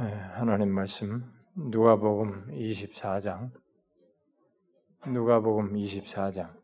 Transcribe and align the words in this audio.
네, 0.00 0.14
하나님 0.14 0.72
말씀 0.72 1.30
누가복음 1.54 2.46
24장 2.52 3.50
누가복음 5.06 5.74
24장 5.74 6.58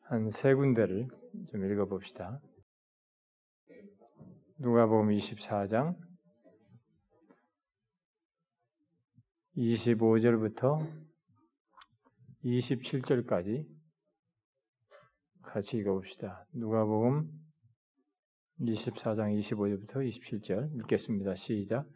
한 0.00 0.28
세 0.32 0.54
군데를 0.54 1.06
좀 1.48 1.64
읽어 1.64 1.84
봅시다. 1.86 2.40
누가복음 4.58 5.10
24장 5.10 5.96
25절부터 9.56 10.92
27절까지 12.44 13.64
같이 15.42 15.76
읽어 15.76 15.92
봅시다. 15.92 16.44
누가복음 16.52 17.45
24장 18.60 19.38
25절부터 19.38 19.96
27절 20.08 20.74
읽겠습니다. 20.76 21.34
시작. 21.34 21.86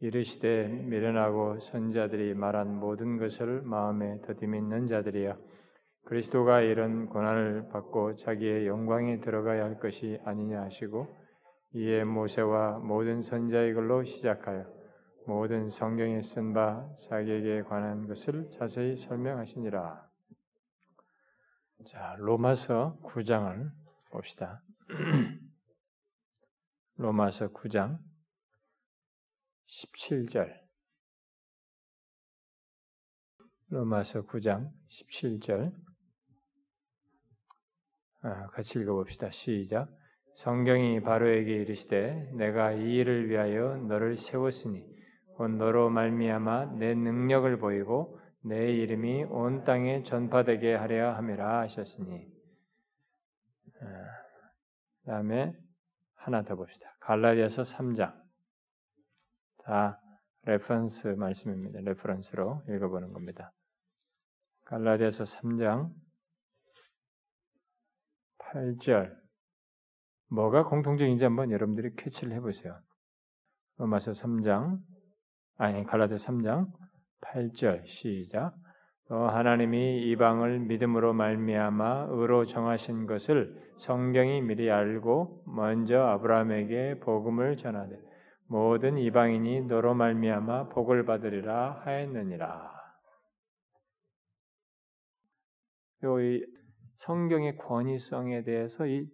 이르시되 0.00 0.68
미련하고 0.68 1.60
선자들이 1.60 2.34
말한 2.34 2.78
모든 2.78 3.18
것을 3.18 3.62
마음에 3.62 4.20
더디 4.22 4.46
믿는 4.46 4.86
자들이여 4.86 5.36
그리스도가 6.06 6.62
이런 6.62 7.06
고난을 7.06 7.68
받고 7.68 8.16
자기의 8.16 8.66
영광에 8.66 9.20
들어가야 9.20 9.64
할 9.64 9.78
것이 9.78 10.18
아니냐 10.24 10.62
하시고 10.62 11.06
이에 11.74 12.04
모세와 12.04 12.78
모든 12.78 13.22
선자의 13.22 13.74
글로 13.74 14.04
시작하여 14.04 14.64
모든 15.26 15.68
성경에 15.68 16.22
쓴 16.22 16.52
바 16.52 16.88
자기에게 17.08 17.62
관한 17.62 18.06
것을 18.08 18.48
자세히 18.58 18.96
설명하시니라. 18.96 20.08
자, 21.86 22.16
로마서 22.18 22.98
9장을 23.04 23.70
봅시다. 24.10 24.62
로마서 27.00 27.48
9장 27.54 27.98
17절. 29.66 30.54
로마서 33.70 34.26
9장 34.26 34.70
17절. 34.90 35.72
아, 38.20 38.46
같이 38.48 38.78
읽어봅시다. 38.78 39.30
시작. 39.30 39.88
성경이 40.44 41.00
바로에게 41.00 41.50
이르시되 41.50 42.32
내가 42.34 42.72
이 42.72 42.96
일을 42.96 43.30
위하여 43.30 43.76
너를 43.76 44.18
세웠으니 44.18 44.84
곧 45.36 45.52
너로 45.52 45.88
말미암아 45.88 46.76
내 46.76 46.94
능력을 46.94 47.58
보이고 47.60 48.20
내 48.42 48.74
이름이 48.74 49.24
온 49.24 49.64
땅에 49.64 50.02
전파되게 50.02 50.74
하려 50.74 51.14
함이라 51.14 51.60
하셨으니. 51.60 52.28
아, 53.80 53.86
다음에 55.06 55.56
하나 56.20 56.42
더 56.42 56.54
봅시다. 56.54 56.94
갈라디아서 57.00 57.62
3장. 57.62 58.14
다 59.64 60.00
reference 60.42 61.08
말씀입니다. 61.08 61.80
reference로 61.80 62.62
읽어보는 62.68 63.12
겁니다. 63.12 63.52
갈라디아서 64.66 65.24
3장 65.24 65.90
8절. 68.38 69.18
뭐가 70.28 70.64
공통적인지 70.64 71.24
한번 71.24 71.50
여러분들이 71.50 71.94
캐치를 71.96 72.32
해보세요. 72.34 72.78
로마서 73.78 74.12
3장, 74.12 74.78
아니, 75.56 75.84
갈라디아 75.84 76.16
3장 76.16 76.70
8절 77.22 77.86
시작. 77.86 78.54
또 79.10 79.28
하나님이 79.28 80.08
이방을 80.12 80.60
믿음으로 80.60 81.12
말미암아 81.14 82.10
의로 82.10 82.44
정하신 82.44 83.06
것을 83.06 83.60
성경이 83.78 84.40
미리 84.40 84.70
알고 84.70 85.42
먼저 85.46 86.00
아브라함에게 86.00 87.00
복음을 87.00 87.56
전하되 87.56 87.96
모든 88.46 88.98
이방인이 88.98 89.62
너로 89.62 89.94
말미암아 89.94 90.68
복을 90.68 91.06
받으리라 91.06 91.82
하였느니라. 91.84 92.70
이 96.02 96.46
성경의 96.98 97.56
권위성에 97.56 98.44
대해서 98.44 98.86
이 98.86 99.08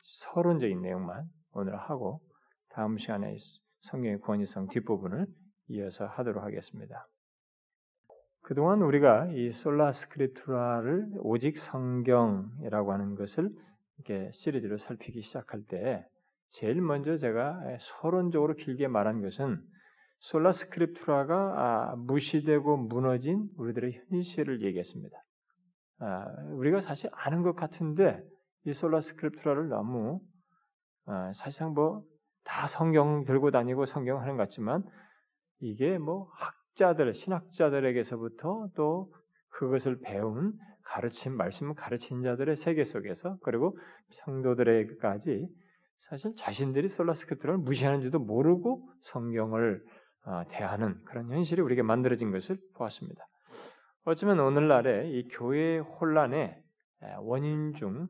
서론적인 0.00 0.80
내용만 0.80 1.24
오늘 1.54 1.76
하고 1.76 2.20
다음 2.68 2.96
시간에 2.98 3.36
성경의 3.80 4.20
권위성 4.20 4.68
뒷부분을 4.68 5.26
이어서 5.70 6.06
하도록 6.06 6.44
하겠습니다. 6.44 7.04
그동안 8.48 8.80
우리가 8.80 9.26
이 9.34 9.52
솔라 9.52 9.92
스크립투라를 9.92 11.08
오직 11.18 11.58
성경이라고 11.58 12.94
하는 12.94 13.14
것을 13.14 13.50
이렇게 13.98 14.30
시리즈로 14.32 14.78
살피기 14.78 15.20
시작할 15.20 15.64
때 15.68 16.02
제일 16.52 16.80
먼저 16.80 17.18
제가 17.18 17.60
서론적으로 17.78 18.54
길게 18.54 18.88
말한 18.88 19.20
것은 19.20 19.60
솔라 20.20 20.52
스크립투라가 20.52 21.34
아, 21.36 21.96
무시되고 21.96 22.78
무너진 22.78 23.50
우리들의 23.58 24.00
현실을 24.08 24.62
얘기했습니다. 24.62 25.14
아, 26.00 26.24
우리가 26.52 26.80
사실 26.80 27.10
아는 27.12 27.42
것 27.42 27.54
같은데 27.54 28.18
이 28.64 28.72
솔라 28.72 29.02
스크립투라를 29.02 29.68
너무 29.68 30.22
아, 31.04 31.32
사실상 31.34 31.74
뭐 31.74 32.02
다 32.48 32.66
성경 32.66 33.24
들고 33.24 33.50
다니고 33.50 33.84
성경 33.84 34.22
하는 34.22 34.36
것 34.38 34.44
같지만 34.44 34.82
이게 35.60 35.98
뭐 35.98 36.30
학, 36.32 36.54
학자들, 36.78 37.12
신학자들에게서부터 37.14 38.68
또 38.76 39.12
그것을 39.50 39.98
배운 40.00 40.52
가르침, 40.84 41.36
말씀을 41.36 41.74
가르친 41.74 42.22
자들의 42.22 42.56
세계 42.56 42.84
속에서 42.84 43.36
그리고 43.42 43.76
성도들에게까지 44.24 45.48
사실 45.98 46.34
자신들이 46.36 46.88
솔라스크립트를 46.88 47.58
무시하는지도 47.58 48.20
모르고 48.20 48.88
성경을 49.00 49.82
어, 50.24 50.44
대하는 50.50 51.02
그런 51.04 51.30
현실이 51.30 51.60
우리에게 51.60 51.82
만들어진 51.82 52.30
것을 52.30 52.58
보았습니다. 52.74 53.26
어쩌면 54.04 54.38
오늘날의 54.40 55.12
이 55.12 55.28
교회의 55.28 55.80
혼란의 55.80 56.62
원인 57.20 57.74
중 57.74 58.08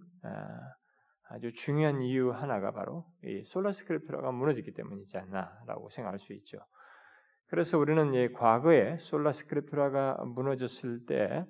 아주 1.31 1.53
중요한 1.53 2.03
이유 2.03 2.31
하나가 2.31 2.73
바로 2.73 3.05
이 3.25 3.45
Sola 3.47 3.69
Scriptura가 3.69 4.31
무너졌기 4.31 4.73
때문이지 4.73 5.17
않나라고 5.19 5.91
생각할 5.91 6.19
수 6.19 6.33
있죠. 6.35 6.59
그래서 7.49 7.79
우리는 7.79 8.15
이 8.15 8.33
과거에 8.33 8.99
Sola 8.99 9.33
Scriptura가 9.33 10.23
무너졌을 10.25 11.07
때 11.07 11.45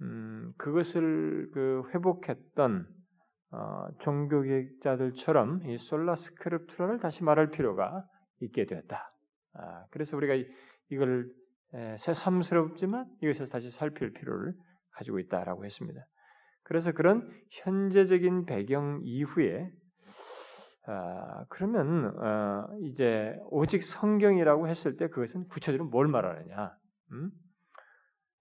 음, 0.00 0.52
그것을 0.58 1.50
그 1.52 1.82
회복했던 1.94 2.86
어, 3.52 3.86
종교개혁자들처럼 4.00 5.70
이 5.70 5.78
Sola 5.78 6.16
Scriptura를 6.16 6.98
다시 6.98 7.22
말할 7.22 7.50
필요가 7.50 8.04
있게 8.40 8.66
되었다. 8.66 9.12
아, 9.54 9.84
그래서 9.90 10.16
우리가 10.16 10.34
이, 10.34 10.46
이걸 10.90 11.30
새삼스럽지만 11.98 13.06
이것을 13.20 13.48
다시 13.48 13.70
살필 13.70 14.12
필요를 14.12 14.54
가지고 14.92 15.18
있다라고 15.18 15.64
했습니다. 15.64 16.06
그래서 16.62 16.92
그런 16.92 17.28
현재적인 17.50 18.46
배경 18.46 19.00
이후에 19.02 19.70
아, 20.86 21.44
그러면 21.48 22.14
어, 22.18 22.68
이제 22.82 23.36
오직 23.50 23.82
성경이라고 23.82 24.68
했을 24.68 24.96
때 24.96 25.08
그것은 25.08 25.48
구체적으로 25.48 25.88
뭘 25.88 26.08
말하느냐? 26.08 26.76
음? 27.12 27.30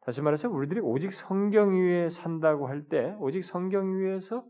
다시 0.01 0.21
말해서 0.21 0.49
우리들이 0.49 0.81
오직 0.81 1.13
성경 1.13 1.73
위에 1.73 2.09
산다고 2.09 2.67
할 2.67 2.87
때 2.89 3.15
오직 3.19 3.43
성경 3.43 3.97
위에서 3.97 4.45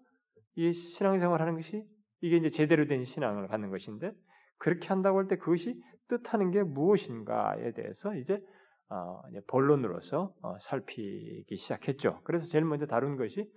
이 0.55 0.73
신앙생활하는 0.73 1.55
것이 1.55 1.85
이게 2.21 2.37
이제 2.37 2.49
제대로 2.49 2.87
된 2.87 3.03
신앙을 3.03 3.47
갖는 3.47 3.69
것인데 3.69 4.13
그렇게 4.57 4.87
한다고 4.87 5.19
할 5.19 5.27
때 5.27 5.37
그것이 5.37 5.79
뜻하는 6.07 6.51
게 6.51 6.63
무엇인가에 6.63 7.73
대해서 7.73 8.15
이제, 8.15 8.39
어, 8.89 9.21
이제 9.29 9.41
본론으로서 9.47 10.33
어, 10.41 10.57
살피기 10.59 11.55
시작했죠. 11.57 12.21
그래서 12.23 12.47
제일 12.47 12.65
먼저 12.65 12.87
다룬 12.87 13.17
것이 13.17 13.47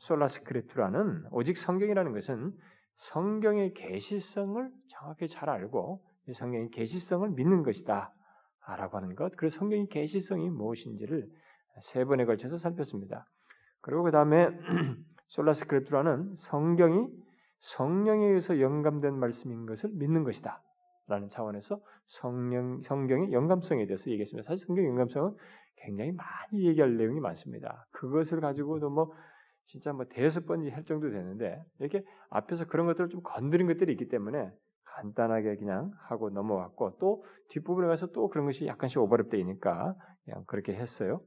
솔라스크리투라는 0.00 1.28
오직 1.30 1.56
성경이라는 1.56 2.12
것은 2.12 2.52
성경의 2.96 3.74
계시성을 3.74 4.70
정확히 4.88 5.28
잘 5.28 5.50
알고 5.50 6.02
성경의 6.34 6.70
계시성을 6.70 7.30
믿는 7.30 7.62
것이다. 7.62 8.12
라고 8.68 8.96
하는 8.96 9.14
것. 9.14 9.36
그래서 9.36 9.58
성경의 9.60 9.86
계시성이 9.88 10.50
무엇인지를 10.50 11.28
세 11.82 12.04
번에 12.04 12.24
걸쳐서 12.24 12.58
살폈습니다. 12.58 13.24
그리고 13.80 14.02
그 14.02 14.10
다음에 14.10 14.48
솔라스크립트라는 15.28 16.36
성경이 16.38 17.08
성령에 17.60 18.26
의해서 18.26 18.60
영감된 18.60 19.14
말씀인 19.14 19.66
것을 19.66 19.90
믿는 19.92 20.24
것이다. 20.24 20.62
라는 21.08 21.28
차원에서 21.28 21.80
성령, 22.08 22.82
성경의 22.82 23.32
영감성에 23.32 23.86
대해서 23.86 24.10
얘기했습니다. 24.10 24.46
사실 24.48 24.66
성경의 24.66 24.90
영감성은 24.90 25.36
굉장히 25.76 26.10
많이 26.12 26.66
얘기할 26.66 26.96
내용이 26.96 27.20
많습니다. 27.20 27.86
그것을 27.92 28.40
가지고도 28.40 28.90
뭐 28.90 29.12
진짜 29.66 29.92
뭐 29.92 30.04
대여섯 30.06 30.46
번이 30.46 30.70
할 30.70 30.84
정도 30.84 31.10
되는데 31.10 31.62
이렇게 31.78 32.04
앞에서 32.30 32.66
그런 32.66 32.86
것들을 32.86 33.08
좀 33.08 33.20
건드린 33.22 33.66
것들이 33.66 33.92
있기 33.92 34.08
때문에 34.08 34.50
간단하게 34.84 35.56
그냥 35.56 35.92
하고 36.08 36.30
넘어왔고 36.30 36.98
또 36.98 37.24
뒷부분에 37.50 37.86
가서 37.86 38.06
또 38.08 38.28
그런 38.28 38.46
것이 38.46 38.66
약간씩 38.66 38.98
오버랩 38.98 39.30
되니까 39.30 39.94
그냥 40.24 40.44
그렇게 40.46 40.74
했어요. 40.74 41.20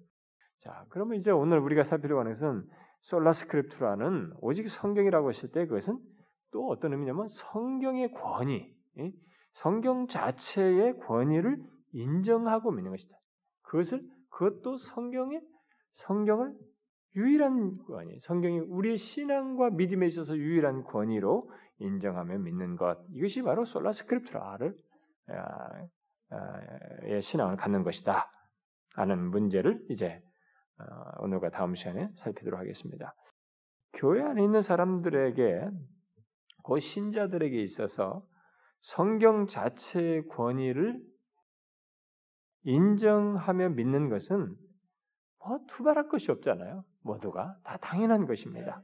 자, 0.60 0.86
그러면 0.90 1.18
이제 1.18 1.32
오늘 1.32 1.60
우리가 1.60 1.84
살피려고 1.84 2.22
하는 2.22 2.34
것은 2.34 2.68
Sola 3.02 3.33
Scriptura는 3.33 4.34
오직 4.42 4.70
성경이라고 4.70 5.30
했을 5.30 5.52
때 5.52 5.66
그것은 5.66 6.00
또 6.52 6.68
어떤 6.68 6.94
의미냐면 6.94 7.28
성경의 7.28 8.12
권위, 8.12 8.74
성경 9.54 10.08
자체의 10.08 10.98
권위를 11.00 11.58
인정하고 11.92 12.72
믿는 12.72 12.92
것이다. 12.92 13.16
그것을 13.64 14.02
그것도 14.30 14.78
성경의 14.78 15.42
성경을 15.96 16.54
유일한 17.16 17.78
권위, 17.86 18.20
성경이 18.20 18.60
우리의 18.60 18.98
신앙과 18.98 19.72
믿음에 19.72 20.06
있어서 20.08 20.38
유일한 20.38 20.84
권위로 20.84 21.52
인정하며 21.80 22.40
믿는 22.40 22.76
것. 22.76 23.00
이것이 23.12 23.42
바로 23.42 23.66
Sola 23.66 23.92
Scriptura를 23.92 24.76
아, 25.30 25.88
아, 26.32 27.20
신앙을 27.22 27.58
갖는 27.58 27.84
것이다. 27.84 28.32
하는 28.94 29.30
문제를 29.30 29.82
이제 29.90 30.22
어, 30.80 31.24
오늘과 31.24 31.50
다음 31.50 31.76
시간에 31.76 32.10
살피도록 32.18 32.60
하겠습니다. 32.60 33.16
교회 33.94 34.22
안에 34.24 34.44
있는 34.44 34.62
사람들에게 34.62 35.70
그 36.64 36.80
신자들에게 36.80 37.62
있어서 37.62 38.26
성경 38.82 39.48
자체의 39.48 40.28
권위를 40.28 41.02
인정하며 42.64 43.70
믿는 43.70 44.10
것은 44.10 44.56
뭐 45.40 45.60
투발할 45.70 46.10
것이 46.10 46.32
없잖아요. 46.32 46.84
모두가 47.04 47.56
다 47.64 47.78
당연한 47.82 48.26
것입니다. 48.26 48.82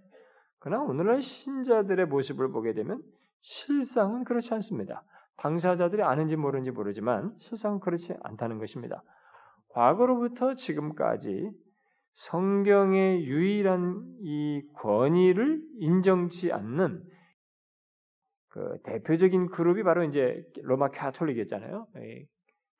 그러나 0.59 0.83
오늘날 0.83 1.21
신자들의 1.21 2.07
모습을 2.07 2.51
보게 2.51 2.73
되면 2.73 3.01
실상은 3.41 4.23
그렇지 4.23 4.53
않습니다. 4.55 5.03
당사자들이 5.37 6.01
아는지 6.01 6.35
모르는지 6.35 6.71
모르지만 6.71 7.35
실상은 7.39 7.79
그렇지 7.79 8.13
않다는 8.23 8.57
것입니다. 8.57 9.03
과거로부터 9.69 10.55
지금까지 10.55 11.51
성경의 12.13 13.25
유일한 13.25 14.03
이 14.21 14.61
권위를 14.75 15.61
인정치 15.79 16.51
않는 16.51 17.03
그 18.49 18.77
대표적인 18.85 19.47
그룹이 19.47 19.83
바로 19.83 20.05
이제 20.05 20.41
로마 20.63 20.89
카톨릭이었잖아요. 20.89 21.87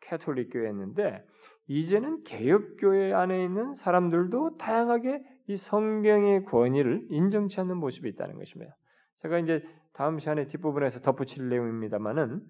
카톨릭 0.08 0.54
교회였는데 0.54 1.22
이제는 1.68 2.24
개혁 2.24 2.78
교회 2.78 3.14
안에 3.14 3.44
있는 3.44 3.74
사람들도 3.76 4.58
다양하게 4.58 5.22
이 5.48 5.58
성경의 5.58 6.46
권위를 6.46 7.08
인정치 7.10 7.60
않는 7.62 7.78
모습이 7.78 8.10
있다는 8.10 8.36
것입니다. 8.36 8.76
제가 9.22 9.40
이제 9.40 9.64
다음 9.94 10.20
시간에 10.20 10.48
뒷부분에서 10.48 11.02
덧붙일 11.02 11.50
내용입니다만은 11.50 12.42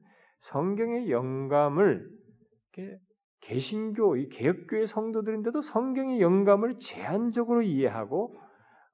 성경의 0.42 1.12
영감을 1.12 2.10
개신교, 3.42 4.18
이 4.18 4.30
개혁교의 4.30 4.88
성도들인데도 4.88 5.62
성경의 5.62 6.20
영감을 6.20 6.80
제한적으로 6.80 7.62
이해하고 7.62 8.36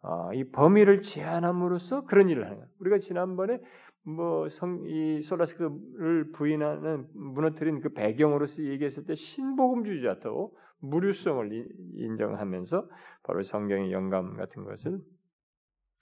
어, 0.03 0.33
이 0.33 0.49
범위를 0.51 1.01
제한함으로써 1.01 2.05
그런 2.05 2.27
일을 2.29 2.45
하는 2.45 2.57
거예요. 2.57 2.69
우리가 2.79 2.97
지난번에 2.97 3.59
뭐 4.03 4.47
성 4.49 4.83
이 4.87 5.21
솔라스크를 5.21 6.31
부인하는 6.31 7.07
무너뜨린 7.13 7.81
그 7.81 7.89
배경으로서 7.93 8.63
얘기했을 8.63 9.05
때 9.05 9.15
신복음주의자도 9.15 10.57
무류성을 10.79 11.67
인정하면서 11.93 12.89
바로 13.23 13.43
성경의 13.43 13.91
영감 13.91 14.35
같은 14.35 14.63
것을 14.63 14.99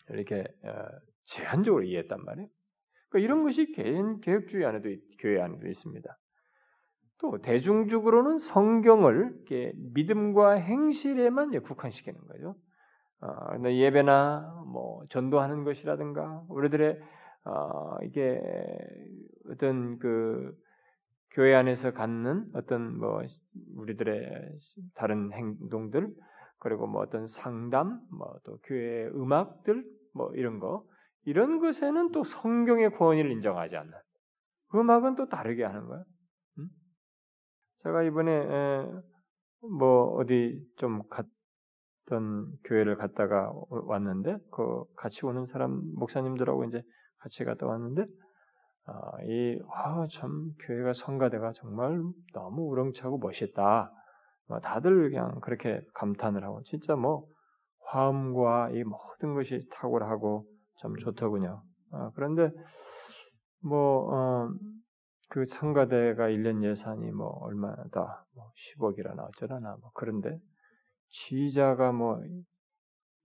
이렇게 0.10 0.46
어, 0.63 0.86
제한적으로 1.25 1.84
이해했단 1.84 2.24
말이에요. 2.24 2.48
그러니까 3.10 3.25
이런 3.25 3.44
것이 3.44 3.72
개인 3.74 4.22
개혁주의 4.22 4.66
안에도 4.66 4.90
교회 5.19 5.42
안에도 5.42 5.68
있습니다. 5.68 6.18
또 7.19 7.42
대중적으로는 7.42 8.40
성경을 8.40 9.34
믿음과 9.94 10.54
행실에만 10.54 11.62
국한시키는 11.62 12.19
거죠. 12.28 12.56
어, 13.22 13.69
예배나 13.69 14.63
뭐 14.68 15.04
전도하는 15.10 15.66
것이라든가 15.66 16.46
우리들의 16.48 17.01
어, 17.45 17.97
이게 18.03 18.41
어떤 19.50 19.97
그 20.00 20.53
교회 21.31 21.56
안에서 21.56 21.91
갖는 21.91 22.45
어떤 22.53 22.97
뭐 23.00 23.21
우리들의 23.75 24.57
다른 24.95 25.31
행동들 25.31 26.13
그리고 26.59 26.88
뭐 26.88 27.01
어떤 27.01 27.27
상담 27.27 28.01
뭐 28.12 28.39
또 28.44 28.57
교회 28.63 29.07
음악들 29.07 29.83
뭐 30.13 30.33
이런 30.36 30.59
거 30.59 30.86
이런 31.25 31.59
것에는 31.59 32.12
또 32.12 32.24
성경의 32.24 32.91
권위를 32.91 33.31
인정하지 33.31 33.77
않는 33.77 33.94
음악은 34.75 35.15
또 35.15 35.27
다르게 35.30 35.63
하는 35.63 35.86
거예요. 35.86 36.03
제가 37.83 38.03
이번에 38.03 38.86
뭐 39.62 40.15
어디 40.15 40.62
좀 40.77 41.01
갔던 41.09 42.51
교회를 42.65 42.97
갔다가 42.97 43.51
왔는데 43.69 44.38
그 44.51 44.83
같이 44.95 45.25
오는 45.25 45.45
사람 45.47 45.81
목사님들하고 45.95 46.65
이제 46.65 46.83
같이 47.19 47.44
갔다 47.44 47.68
왔는데 47.68 48.06
아, 48.86 49.21
이참 49.24 50.31
아, 50.31 50.66
교회가 50.66 50.94
성가대가 50.94 51.51
정말 51.54 52.01
너무 52.33 52.63
우렁차고 52.69 53.19
멋있다. 53.19 53.92
뭐 54.48 54.60
다들 54.60 55.10
그냥 55.10 55.39
그렇게 55.42 55.81
감탄을 55.94 56.44
하고 56.44 56.63
진짜 56.63 56.95
뭐 56.95 57.27
화음과 57.86 58.71
이 58.71 58.83
모든 58.83 59.36
것이 59.36 59.68
탁월하고 59.71 60.45
참 60.81 60.95
좋더군요. 60.95 61.62
아, 61.92 62.12
그런데 62.16 62.51
뭐 63.62 64.12
어, 64.12 64.50
그 65.30 65.45
성가대가 65.48 66.27
1년 66.30 66.63
예산이 66.63 67.12
뭐 67.12 67.27
얼마다 67.42 68.25
뭐 68.36 68.51
10억이라나 68.80 69.19
어쩌라나 69.19 69.77
뭐 69.80 69.92
그런데 69.94 70.39
지자가 71.10 71.92
뭐, 71.92 72.19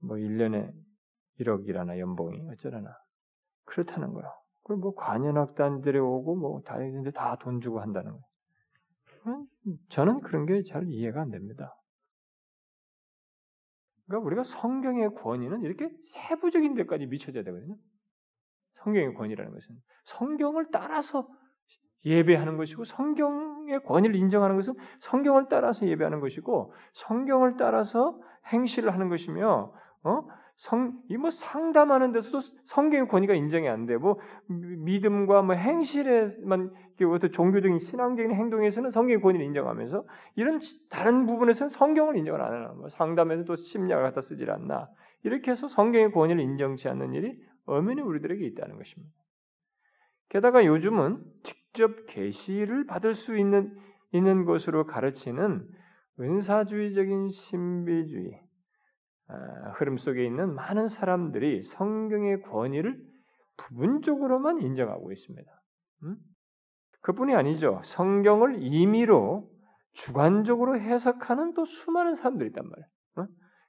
뭐 0.02 0.16
1년에 0.16 0.70
1억이라나 1.40 1.98
연봉이 1.98 2.46
어쩌라나 2.50 2.90
그렇다는 3.64 4.12
거야. 4.12 4.30
그리고 4.62 4.80
뭐 4.80 4.94
관현악단들이 4.94 5.98
오고 5.98 6.36
뭐다 6.36 6.82
있는데 6.84 7.10
다돈 7.10 7.60
주고 7.60 7.80
한다는 7.80 8.12
거예요. 8.12 9.46
저는 9.88 10.20
그런 10.20 10.46
게 10.46 10.62
잘 10.64 10.84
이해가 10.86 11.22
안 11.22 11.30
됩니다. 11.30 11.74
그러니까 14.06 14.26
우리가 14.26 14.42
성경의 14.42 15.14
권위는 15.14 15.62
이렇게 15.62 15.90
세부적인 16.04 16.74
데까지 16.74 17.06
미쳐져야 17.06 17.42
되거든요. 17.44 17.76
성경의 18.82 19.14
권위라는 19.14 19.52
것은 19.52 19.74
성경을 20.04 20.66
따라서 20.70 21.26
예배하는 22.04 22.58
것이고 22.58 22.84
성경의 22.84 23.82
권위를 23.84 24.14
인정하는 24.14 24.56
것은 24.56 24.74
성경을 25.00 25.46
따라서 25.48 25.86
예배하는 25.86 26.20
것이고 26.20 26.74
성경을 26.92 27.56
따라서 27.56 28.20
행실을 28.48 28.92
하는 28.92 29.08
것이며 29.08 29.72
어? 30.02 30.22
성, 30.56 31.00
이 31.08 31.16
뭐 31.16 31.30
상담하는 31.30 32.12
데서도 32.12 32.40
성경의 32.64 33.08
권위가 33.08 33.34
인정이 33.34 33.68
안 33.68 33.86
되고 33.86 34.20
믿음과 34.48 35.42
뭐 35.42 35.54
행실에만 35.54 36.72
종교적인 37.32 37.78
신앙적인 37.78 38.32
행동에서는 38.32 38.90
성경의 38.90 39.20
권위를 39.20 39.44
인정하면서 39.46 40.04
이런 40.36 40.60
다른 40.90 41.26
부분에서는 41.26 41.70
성경을 41.70 42.16
인정을 42.16 42.40
안 42.40 42.52
하나. 42.52 42.68
뭐 42.68 42.88
상담에서도 42.88 43.54
심리학을 43.56 44.04
갖다 44.04 44.20
쓰질 44.20 44.50
않나. 44.50 44.88
이렇게 45.24 45.50
해서 45.50 45.68
성경의 45.68 46.12
권위를 46.12 46.40
인정치 46.42 46.88
않는 46.88 47.14
일이 47.14 47.36
엄연히 47.66 48.00
우리들에게 48.02 48.44
있다는 48.46 48.76
것입니다. 48.76 49.12
게다가 50.28 50.64
요즘은 50.64 51.22
직접 51.42 52.06
계시를 52.06 52.86
받을 52.86 53.14
수 53.14 53.36
있는 53.36 53.76
있는 54.12 54.44
것으로 54.44 54.86
가르치는 54.86 55.66
은사주의적인 56.20 57.28
신비주의 57.28 58.32
아, 58.34 58.43
흐름 59.74 59.96
속에 59.96 60.24
있는 60.24 60.54
많은 60.54 60.86
사람들이 60.86 61.62
성경의 61.62 62.42
권위를 62.42 63.00
부분적으로만 63.56 64.60
인정하고 64.60 65.12
있습니다. 65.12 65.50
음? 66.04 66.16
그뿐이 67.00 67.34
아니죠. 67.34 67.80
성경을 67.84 68.62
임의로 68.62 69.48
주관적으로 69.92 70.78
해석하는 70.78 71.54
또 71.54 71.64
수많은 71.64 72.14
사람들이 72.14 72.48
있단 72.48 72.64
말이에요. 72.68 72.86
어? 73.16 73.26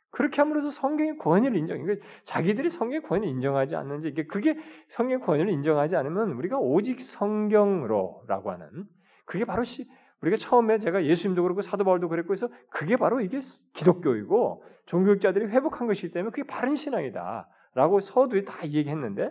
그렇게 0.10 0.42
함으로써 0.42 0.70
성경의 0.70 1.18
권위를 1.18 1.58
인정. 1.58 1.82
그러니까 1.82 2.06
자기들이 2.24 2.70
성경의 2.70 3.04
권위를 3.04 3.30
인정하지 3.30 3.76
않는지 3.76 4.14
그게 4.30 4.58
성경의 4.90 5.26
권위를 5.26 5.52
인정하지 5.52 5.96
않으면 5.96 6.32
우리가 6.32 6.58
오직 6.58 7.02
성경으로라고 7.02 8.52
하는 8.52 8.86
그게 9.26 9.46
바로 9.46 9.64
시, 9.64 9.88
우리가 10.22 10.38
처음에 10.38 10.80
제가 10.80 11.06
예수님도 11.06 11.44
그렇고 11.44 11.62
사도 11.62 11.84
바울도 11.84 12.10
그랬고 12.10 12.34
해서 12.34 12.48
그게 12.70 12.98
바로 12.98 13.22
이게 13.22 13.40
기독교이고 13.74 14.64
종교학자들이 14.86 15.48
회복한 15.48 15.88
것이기 15.88 16.12
때문에 16.12 16.32
그게 16.32 16.44
바른 16.44 16.76
신앙이다라고 16.76 18.00
서두에 18.00 18.44
다 18.44 18.64
얘기했는데 18.64 19.30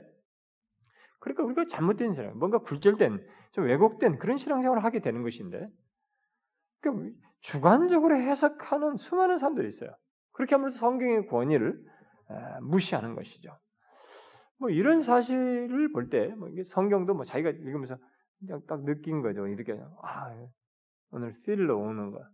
그러니까 1.20 1.42
우리가 1.44 1.64
잘못된 1.68 2.14
신앙, 2.14 2.38
뭔가 2.38 2.58
굴절된, 2.58 3.26
좀 3.52 3.64
왜곡된 3.64 4.18
그런 4.18 4.36
신앙생활을 4.36 4.84
하게 4.84 5.00
되는 5.00 5.22
것인데 5.22 5.68
그러니까 6.80 7.16
주관적으로 7.40 8.16
해석하는 8.16 8.96
수많은 8.96 9.38
사람들이 9.38 9.68
있어요. 9.68 9.90
그렇게 10.32 10.54
하면서 10.54 10.76
성경의 10.78 11.26
권위를 11.28 11.82
무시하는 12.62 13.14
것이죠. 13.14 13.56
뭐 14.58 14.70
이런 14.70 15.02
사실을 15.02 15.92
볼 15.92 16.10
때, 16.10 16.28
뭐 16.36 16.48
성경도 16.66 17.14
뭐 17.14 17.24
자기가 17.24 17.50
읽으면서 17.50 17.96
그냥 18.38 18.60
딱 18.66 18.84
느낀 18.84 19.22
거죠. 19.22 19.46
이렇게 19.46 19.78
아 20.02 20.34
오늘 21.14 21.32
필로 21.44 21.78
오는 21.78 22.10
거야. 22.10 22.28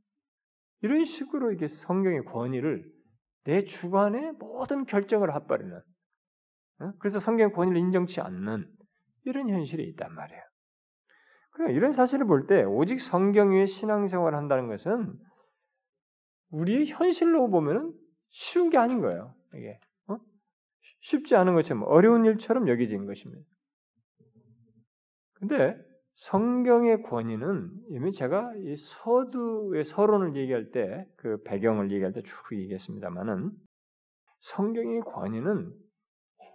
이런 0.81 1.05
식으로 1.05 1.53
이게 1.53 1.69
성경의 1.69 2.25
권위를 2.25 2.91
내 3.45 3.65
주관의 3.65 4.33
모든 4.39 4.87
결정을 4.87 5.35
합버리는. 5.35 5.81
그래서 6.99 7.21
성경의 7.21 7.53
권위를 7.53 7.79
인정치 7.79 8.23
않는 8.23 8.67
이런 9.27 9.51
현실이 9.51 9.87
있단 9.91 10.15
말이에요. 10.15 10.43
그러니까 11.51 11.77
이런 11.77 11.93
사실을 11.93 12.27
볼 12.27 12.47
때 12.47 12.63
오직 12.63 13.01
성경 13.03 13.51
위에 13.53 13.67
신앙생활을 13.67 14.39
한다는 14.39 14.67
것은 14.69 15.15
우리의 16.49 16.87
현실로 16.87 17.51
보면은 17.51 17.93
쉬운 18.31 18.71
게 18.71 18.79
아닌 18.79 19.03
거예요. 19.03 19.35
이게 19.55 19.79
어? 20.09 20.17
쉽지 21.01 21.37
않은 21.37 21.55
것처럼 21.55 21.83
어려운 21.83 22.25
일처럼 22.25 22.67
여겨진 22.67 23.05
것입니다. 23.05 23.43
근데 25.35 25.90
성경의 26.17 27.03
권위는 27.03 27.71
이미 27.91 28.13
제가 28.13 28.53
이 28.57 28.77
서두의 28.77 29.85
서론을 29.85 30.37
얘기할 30.37 30.71
때 30.71 31.07
그 31.17 31.43
배경을 31.45 31.91
얘기할 31.93 32.13
때 32.13 32.23
쭉 32.23 32.35
얘기했습니다만은 32.53 33.53
성경의 34.41 35.01
권위는 35.03 35.73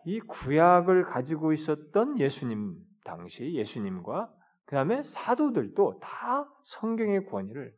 이 0.06 0.20
구약을 0.20 1.06
가지고 1.06 1.54
있었던 1.54 2.20
예수님 2.20 2.76
당시 3.04 3.54
예수님과 3.54 4.32
그 4.66 4.76
다음에 4.76 5.04
사도들도 5.04 6.00
다 6.00 6.50
성경의 6.64 7.26
권위를 7.26 7.74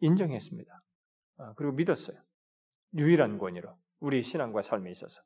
인정했습니다. 0.00 0.82
아, 1.38 1.54
그리고 1.56 1.72
믿었어요. 1.74 2.16
유일한 2.94 3.38
권위로 3.38 3.68
우리 4.00 4.22
신앙과 4.22 4.62
삶에 4.62 4.90
있어서. 4.90 5.22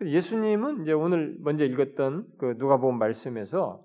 예수님은 0.00 0.82
이제 0.82 0.92
오늘 0.92 1.36
먼저 1.40 1.64
읽었던 1.64 2.26
그 2.38 2.54
누가복음 2.58 2.98
말씀에서 2.98 3.84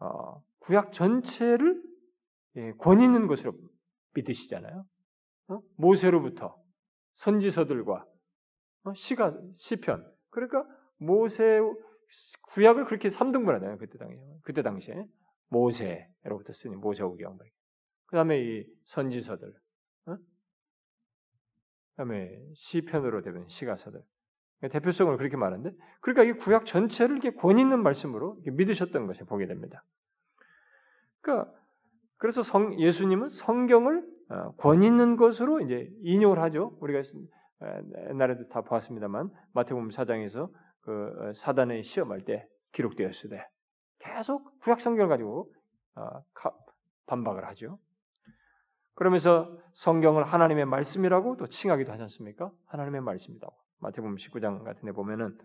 어, 0.00 0.42
구약 0.60 0.92
전체를 0.92 1.82
예, 2.56 2.72
권 2.78 3.00
있는 3.00 3.26
것으로 3.26 3.52
믿으시잖아요. 4.14 4.84
어? 5.48 5.60
모세로부터 5.76 6.56
선지서들과 7.14 8.04
어? 8.84 8.94
시가 8.94 9.38
시편. 9.54 10.04
그러니까 10.30 10.64
모세 10.98 11.60
구약을 12.52 12.86
그렇게 12.86 13.10
3등분하잖아요. 13.10 13.78
그때 13.78 13.98
당시에. 13.98 14.38
그때 14.42 14.62
당시에 14.62 15.04
모세로부터 15.48 16.52
쓰니 16.52 16.76
모세오경 16.76 17.38
그다음에 18.06 18.40
이 18.40 18.66
선지서들. 18.84 19.52
어? 20.06 20.16
그다음에 21.90 22.40
시편으로 22.54 23.22
되는 23.22 23.46
시가서들. 23.48 24.00
대표성을 24.68 25.16
그렇게 25.16 25.36
말하는데, 25.36 25.72
그러니까 26.00 26.24
이 26.24 26.38
구약 26.38 26.66
전체를 26.66 27.16
이렇게 27.16 27.36
권 27.36 27.58
있는 27.58 27.82
말씀으로 27.82 28.38
믿으셨던 28.44 29.06
것을 29.06 29.26
보게 29.26 29.46
됩니다. 29.46 29.82
그러니까 31.20 31.52
그래서 32.18 32.42
성, 32.42 32.78
예수님은 32.78 33.28
성경을 33.28 34.06
어, 34.28 34.52
권 34.56 34.82
있는 34.82 35.16
것으로 35.16 35.60
이제 35.60 35.90
인용을 36.02 36.38
하죠. 36.40 36.76
우리가 36.80 37.02
옛날에도 38.10 38.48
다 38.48 38.60
보았습니다만 38.60 39.30
마태복음 39.52 39.88
4장에서 39.88 40.50
그 40.82 40.92
어, 40.92 41.32
사단의 41.34 41.82
시험할 41.82 42.24
때 42.24 42.46
기록되었을 42.72 43.30
때 43.30 43.46
계속 43.98 44.60
구약 44.60 44.80
성경을 44.80 45.08
가지고 45.08 45.52
어, 45.96 46.22
반박을 47.06 47.46
하죠. 47.48 47.78
그러면서 48.94 49.50
성경을 49.72 50.24
하나님의 50.24 50.66
말씀이라고 50.66 51.38
또 51.38 51.46
칭하기도 51.46 51.90
하지 51.90 52.02
않습니까? 52.02 52.52
하나님의 52.66 53.00
말씀이라고. 53.00 53.56
마태복음 53.80 54.16
19장 54.16 54.64
같은 54.64 54.86
데 54.86 54.92
보면은 54.92 55.38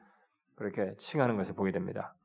그렇게 0.56 0.96
칭하는 0.98 1.38
것을 1.38 1.54
보게 1.54 1.72
됩니다. 1.72 2.16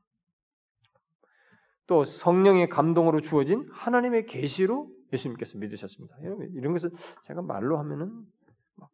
또 1.87 2.05
성령의 2.05 2.69
감동으로 2.69 3.19
주어진 3.19 3.67
하나님의 3.73 4.25
계시로 4.25 4.89
예수님께서 5.11 5.57
믿으셨습니다. 5.57 6.15
이런 6.53 6.73
것을 6.73 6.91
제가 7.25 7.41
말로 7.41 7.77
하면은 7.79 8.25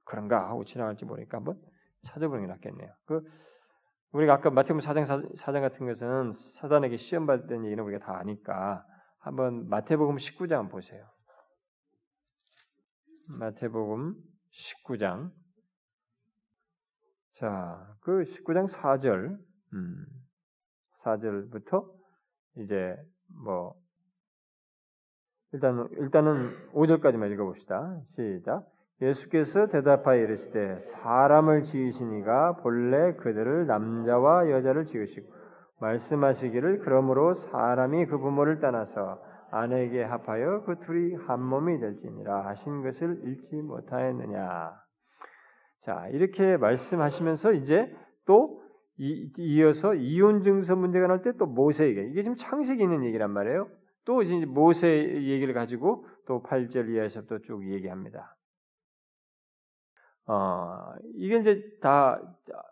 그런가 0.03 0.49
하고 0.49 0.65
지나갈지 0.65 1.05
모르니까 1.05 1.37
한번 1.37 1.59
찾아보는 2.03 2.43
게 2.43 2.47
낫겠네요. 2.47 2.91
그 3.05 3.21
우리가 4.13 4.33
아까 4.33 4.49
마태복음 4.49 4.81
4장 4.81 5.35
4장 5.35 5.61
같은 5.61 5.85
것은 5.85 6.33
사단에게 6.55 6.97
시험 6.97 7.25
받던 7.27 7.65
얘기는 7.65 7.83
우리가 7.83 8.03
다 8.03 8.17
아니까 8.17 8.83
한번 9.19 9.67
마태복음 9.69 10.15
19장 10.15 10.71
보세요. 10.71 11.05
마태복음 13.27 14.15
19장 14.85 15.31
자, 17.39 17.95
그 18.01 18.23
19장 18.23 18.67
4절, 18.67 19.37
음, 19.73 20.05
4절부터 21.03 21.85
이제 22.57 22.95
뭐 23.43 23.75
일단 25.51 25.87
일단은 25.91 26.51
5절까지만 26.73 27.31
읽어봅시다. 27.31 28.01
시작. 28.15 28.65
예수께서 29.03 29.67
대답하여 29.67 30.23
이르시되 30.23 30.79
사람을 30.79 31.61
지으시니가 31.61 32.57
본래 32.63 33.13
그들을 33.13 33.67
남자와 33.67 34.49
여자를 34.49 34.85
지으시고 34.85 35.31
말씀하시기를 35.79 36.79
그러므로 36.79 37.35
사람이 37.35 38.07
그 38.07 38.17
부모를 38.17 38.59
떠나서 38.59 39.21
아내에게 39.51 40.03
합하여 40.03 40.63
그 40.63 40.79
둘이 40.79 41.13
한 41.13 41.43
몸이 41.43 41.79
될지니라 41.79 42.47
하신 42.47 42.81
것을 42.81 43.21
읽지 43.27 43.61
못하였느냐. 43.61 44.86
자, 45.87 46.05
이렇게 46.09 46.57
말씀하시면서 46.57 47.53
이제 47.53 47.89
또 48.25 48.61
이, 48.97 49.63
어서 49.63 49.93
이혼 49.95 50.41
증서 50.41 50.75
문제가 50.75 51.07
날때또 51.07 51.45
모세에게 51.45 52.09
이게 52.09 52.23
지금 52.23 52.35
창세기 52.35 52.83
있는 52.83 53.05
얘기란 53.05 53.31
말이에요. 53.31 53.69
또 54.03 54.21
이제 54.21 54.45
모세 54.45 54.89
얘기를 54.89 55.53
가지고 55.53 56.05
또 56.27 56.43
8절 56.43 56.89
이하에서부터 56.89 57.39
쭉 57.39 57.71
얘기합니다. 57.71 58.35
어, 60.25 60.93
이게 61.13 61.37
이제 61.37 61.63
다 61.81 62.19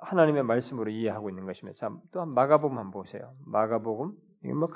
하나님의 0.02 0.44
말씀으로 0.44 0.92
이해하고 0.92 1.30
있는 1.30 1.46
것입니다. 1.46 1.78
자, 1.80 1.96
또 2.12 2.26
마가복음 2.26 2.78
한번 2.78 2.92
보세요. 2.92 3.34
마가복음 3.46 4.12
이게 4.44 4.54
뭐 4.54 4.68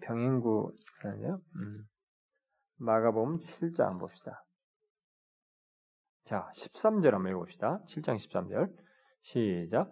병행구라네요. 0.00 1.40
음. 1.54 1.84
마가복음 2.78 3.36
7장 3.36 3.84
한번 3.84 4.08
봅시다. 4.08 4.42
자, 6.30 6.48
13절 6.54 7.10
한번 7.10 7.32
읽어봅시다. 7.32 7.80
7장 7.88 8.14
13절. 8.14 8.70
시작. 9.22 9.90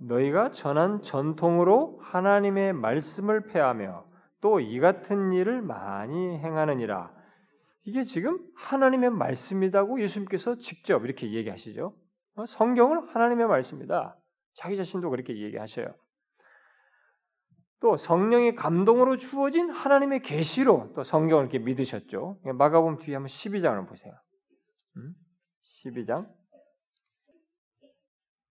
너희가 0.00 0.50
전한 0.52 1.02
전통으로 1.02 2.00
하나님의 2.00 2.72
말씀을 2.72 3.48
폐하며 3.48 4.06
또 4.40 4.60
이 4.60 4.80
같은 4.80 5.34
일을 5.34 5.60
많이 5.60 6.38
행하느니라. 6.38 7.12
이게 7.82 8.02
지금 8.02 8.38
하나님의 8.56 9.10
말씀이라고 9.10 10.00
예수님께서 10.00 10.56
직접 10.56 11.04
이렇게 11.04 11.30
얘기하시죠. 11.32 11.94
어, 12.36 12.46
성경은 12.46 13.08
하나님의 13.08 13.46
말씀이다. 13.46 14.16
자기 14.54 14.78
자신도 14.78 15.10
그렇게 15.10 15.38
얘기하셔요. 15.38 15.94
또 17.80 17.98
성령의 17.98 18.54
감동으로 18.54 19.16
주어진 19.16 19.68
하나님의 19.68 20.22
계시로 20.22 20.94
또 20.96 21.04
성경을 21.04 21.44
이렇게 21.44 21.58
믿으셨죠. 21.58 22.40
마가복음 22.54 23.00
뒤에 23.00 23.16
한번 23.16 23.28
12장을 23.28 23.86
보세요. 23.86 24.14
음? 24.96 25.14
12장 25.84 26.26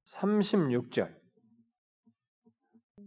36절 0.05 1.13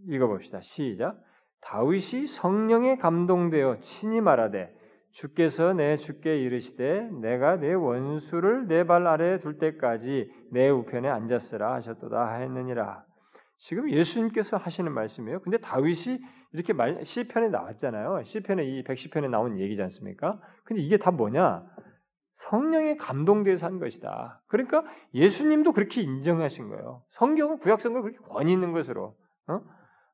읽어봅시다. 0.09 0.61
시작. 0.61 1.21
다윗이 1.61 2.27
성령에 2.27 2.97
감동되어 2.97 3.81
친히 3.81 4.21
말하되 4.21 4.75
주께서 5.13 5.73
내 5.73 5.97
주께 5.97 6.39
이르시되 6.39 7.09
내가 7.23 7.57
내 7.57 7.73
원수를 7.73 8.69
내 8.69 8.85
발 8.85 9.07
아래에 9.07 9.41
둘 9.41 9.59
때까지 9.59 10.31
내 10.53 10.69
우편에 10.69 11.09
앉았으라 11.09 11.75
하셨도다 11.75 12.29
하였느니라. 12.29 13.05
지금 13.59 13.91
예수님께서 13.91 14.59
하시는 14.59 14.93
말씀이에요. 14.93 15.41
근데 15.41 15.57
다윗이 15.59 16.19
이렇게 16.53 16.73
말, 16.73 17.05
시편에 17.05 17.49
나왔잖아요. 17.49 18.23
시편에 18.25 18.65
이 18.65 18.85
110편에 18.85 19.31
나온 19.31 19.59
얘기지 19.59 19.81
않습니까? 19.83 20.41
근데 20.65 20.83
이게 20.83 20.99
다 20.99 21.11
뭐냐? 21.11 21.65
성령의 22.37 22.99
감동돼서 22.99 23.67
한 23.67 23.79
것이다. 23.79 24.43
그러니까 24.47 24.85
예수님도 25.15 25.73
그렇게 25.73 26.03
인정하신 26.03 26.69
거예요. 26.69 27.03
성경은 27.11 27.59
구약성경을 27.59 28.03
그렇게 28.13 28.29
권위 28.29 28.53
있는 28.53 28.73
것으로 28.73 29.17
어? 29.49 29.61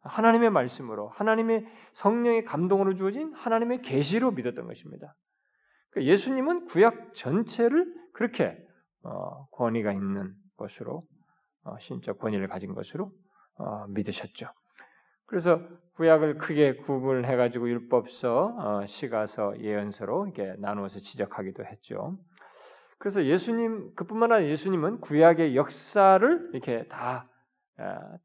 하나님의 0.02 0.50
말씀으로 0.50 1.08
하나님의 1.08 1.66
성령의 1.92 2.44
감동으로 2.44 2.94
주어진 2.94 3.32
하나님의 3.34 3.82
계시로 3.82 4.30
믿었던 4.32 4.66
것입니다. 4.66 5.14
그러니까 5.90 6.10
예수님은 6.12 6.66
구약 6.66 7.14
전체를 7.14 7.92
그렇게 8.12 8.56
어, 9.02 9.46
권위가 9.48 9.92
있는 9.92 10.32
것으로 10.56 11.04
어, 11.64 11.78
신적 11.80 12.18
권위를 12.18 12.46
가진 12.48 12.74
것으로 12.74 13.10
어, 13.56 13.86
믿으셨죠. 13.88 14.46
그래서 15.32 15.62
구약을 15.94 16.36
크게 16.36 16.76
구분을 16.76 17.26
해가지고 17.26 17.66
율법서, 17.70 18.54
어, 18.58 18.86
시가서, 18.86 19.60
예언서로 19.60 20.26
이렇게 20.26 20.54
나누어서 20.58 21.00
지적하기도 21.00 21.64
했죠. 21.64 22.18
그래서 22.98 23.24
예수님 23.24 23.94
그뿐만 23.94 24.30
아니라 24.30 24.50
예수님은 24.50 25.00
구약의 25.00 25.56
역사를 25.56 26.50
이렇게 26.52 26.86
다 26.88 27.30
어, 27.78 28.18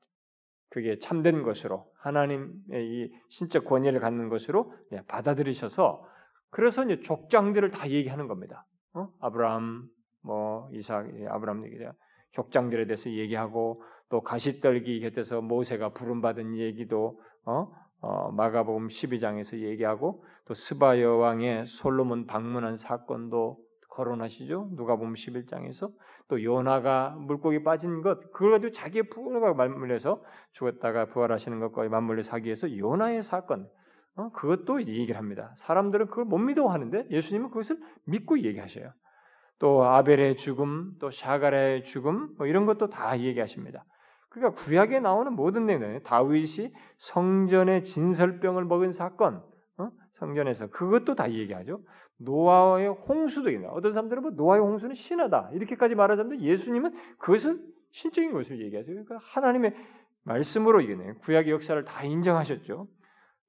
그게 0.70 1.00
참된 1.00 1.44
것으로 1.44 1.90
하나님의 2.00 2.58
이 2.74 3.14
신적 3.30 3.64
권위를 3.64 4.02
갖는 4.02 4.28
것으로 4.28 4.74
받아들이셔서 5.08 6.06
그래서 6.50 6.84
이제 6.84 7.00
족장들을 7.00 7.72
다 7.72 7.90
얘기하는 7.90 8.28
겁니다. 8.28 8.66
어? 8.94 9.08
아브라함, 9.22 9.88
뭐 10.24 10.70
이삭, 10.74 11.08
아브라함 11.30 11.66
얘기죠. 11.68 11.94
족장들에 12.32 12.86
대해서 12.86 13.10
얘기하고 13.10 13.82
또 14.10 14.22
가시떨기 14.22 15.00
곁에서 15.02 15.42
모세가 15.42 15.90
부름받은 15.90 16.58
얘기도 16.58 17.20
어? 17.46 17.72
어, 18.02 18.32
마가복음 18.32 18.88
12장에서 18.88 19.60
얘기하고 19.60 20.24
또 20.46 20.54
스바 20.54 21.02
여왕의 21.02 21.66
솔로몬 21.66 22.28
방문한 22.28 22.78
사건도 22.78 23.58
거론하시죠. 23.90 24.70
누가복음 24.74 25.16
11장에서 25.16 25.92
또 26.28 26.44
요나가 26.44 27.16
물고기 27.18 27.64
빠진 27.64 28.02
것 28.02 28.20
그걸 28.32 28.52
가지고 28.52 28.72
자기의 28.72 29.10
부활과 29.10 29.54
맞물려서 29.54 30.24
죽었다가 30.52 31.06
부활하시는 31.08 31.60
것과 31.60 31.90
맞물려서 31.90 32.34
하기 32.34 32.46
위해서 32.46 32.78
요나의 32.78 33.24
사건 33.24 33.68
어, 34.16 34.30
그것도 34.32 34.82
얘기를 34.82 35.18
합니다. 35.18 35.54
사람들은 35.58 36.08
그걸 36.08 36.26
못 36.26 36.38
믿어 36.38 36.68
하는데 36.68 37.08
예수님은 37.10 37.50
그것을 37.50 37.78
믿고 38.06 38.40
얘기하셔요. 38.40 38.92
또 39.60 39.84
아벨의 39.86 40.36
죽음, 40.36 40.94
또 41.00 41.10
샤갈의 41.10 41.84
죽음 41.84 42.36
뭐 42.38 42.46
이런 42.46 42.66
것도 42.66 42.90
다 42.90 43.20
얘기하십니다. 43.20 43.84
그러니까 44.38 44.64
구약에 44.64 45.00
나오는 45.00 45.34
모든 45.34 45.66
내용, 45.66 46.02
다윗이 46.04 46.74
성전의 46.98 47.84
진설병을 47.84 48.66
먹은 48.66 48.92
사건, 48.92 49.42
어? 49.78 49.90
성전에서 50.14 50.68
그것도 50.68 51.16
다 51.16 51.32
얘기하죠. 51.32 51.82
노아의 52.20 52.90
홍수도 52.90 53.52
있나. 53.52 53.70
어떤 53.70 53.94
사람들은 53.94 54.22
뭐 54.24 54.32
노아의 54.32 54.62
홍수는 54.62 54.96
신하다 54.96 55.52
이렇게까지 55.54 55.96
말하자면 55.96 56.42
예수님은 56.42 56.94
그것은 57.20 57.64
신적인 57.92 58.32
것을 58.34 58.62
얘기하세요. 58.62 59.04
그러니까 59.04 59.18
하나님의 59.22 59.76
말씀으로 60.24 60.82
이겨내 60.82 61.14
구약의 61.22 61.52
역사를 61.52 61.82
다 61.84 62.04
인정하셨죠. 62.04 62.88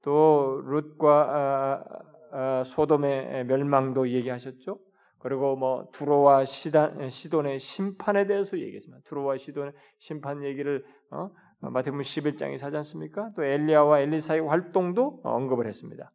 또 0.03 0.63
룻과 0.65 1.09
아, 1.11 1.85
아, 2.33 2.63
소돔의 2.65 3.47
멸망도 3.47 4.11
얘기하셨죠. 4.11 4.79
그리고 5.21 5.57
뭐 5.57 5.89
두로와 5.93 6.45
시단, 6.45 7.11
시돈의 7.11 7.59
심판에 7.59 8.27
대해서 8.27 8.59
얘기했습니다. 8.59 9.03
두로와 9.09 9.37
시돈의 9.37 9.73
심판 9.99 10.45
얘기를 10.45 10.85
어? 11.11 11.31
마태복음 11.61 12.03
11장에 12.03 12.57
사지 12.59 12.77
않습니까? 12.77 13.31
또 13.35 13.45
엘리야와 13.45 14.01
엘리사의 14.01 14.47
활동도 14.47 15.21
언급을 15.25 15.67
했습니다. 15.67 16.13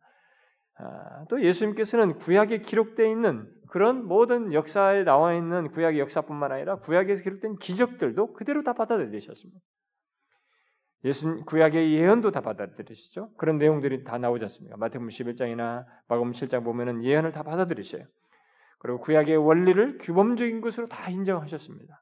아, 0.80 1.26
또 1.30 1.44
예수님께서는 1.44 2.18
구약에 2.20 2.62
기록되어 2.62 3.08
있는 3.08 3.48
그런 3.70 4.08
모든 4.08 4.54
역사에 4.54 5.04
나와 5.04 5.34
있는 5.34 5.72
구약의 5.72 6.00
역사뿐만 6.00 6.52
아니라 6.52 6.78
구약에서 6.80 7.24
기록된 7.24 7.58
기적들도 7.58 8.34
그대로 8.34 8.64
다 8.64 8.74
받아들이셨습니다. 8.74 9.60
예수 11.06 11.44
구약의 11.46 11.94
예언도 11.94 12.32
다 12.32 12.42
받아들이시죠. 12.42 13.32
그런 13.38 13.58
내용들이 13.58 14.06
다 14.06 14.18
나오지 14.18 14.46
않습니까? 14.46 14.78
마태복음 14.78 15.10
11장이나 15.10 15.86
마가복음 16.08 16.32
7장 16.32 16.64
보면은 16.64 17.04
예언을 17.04 17.34
다 17.34 17.44
받아들이셔요. 17.44 18.06
그리고 18.84 19.00
구약의 19.00 19.38
원리를 19.38 19.98
규범적인 20.00 20.60
것으로 20.62 20.88
다 20.88 21.10
인정하셨습니다. 21.10 22.02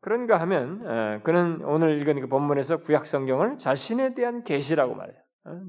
그런가 0.00 0.40
하면 0.40 1.22
그는 1.24 1.60
오늘 1.64 2.00
읽은 2.00 2.20
그 2.20 2.28
본문에서 2.28 2.78
구약 2.78 3.06
성경을 3.06 3.58
자신에 3.58 4.14
대한 4.14 4.44
계시라고 4.44 4.94
말해요. 4.94 5.20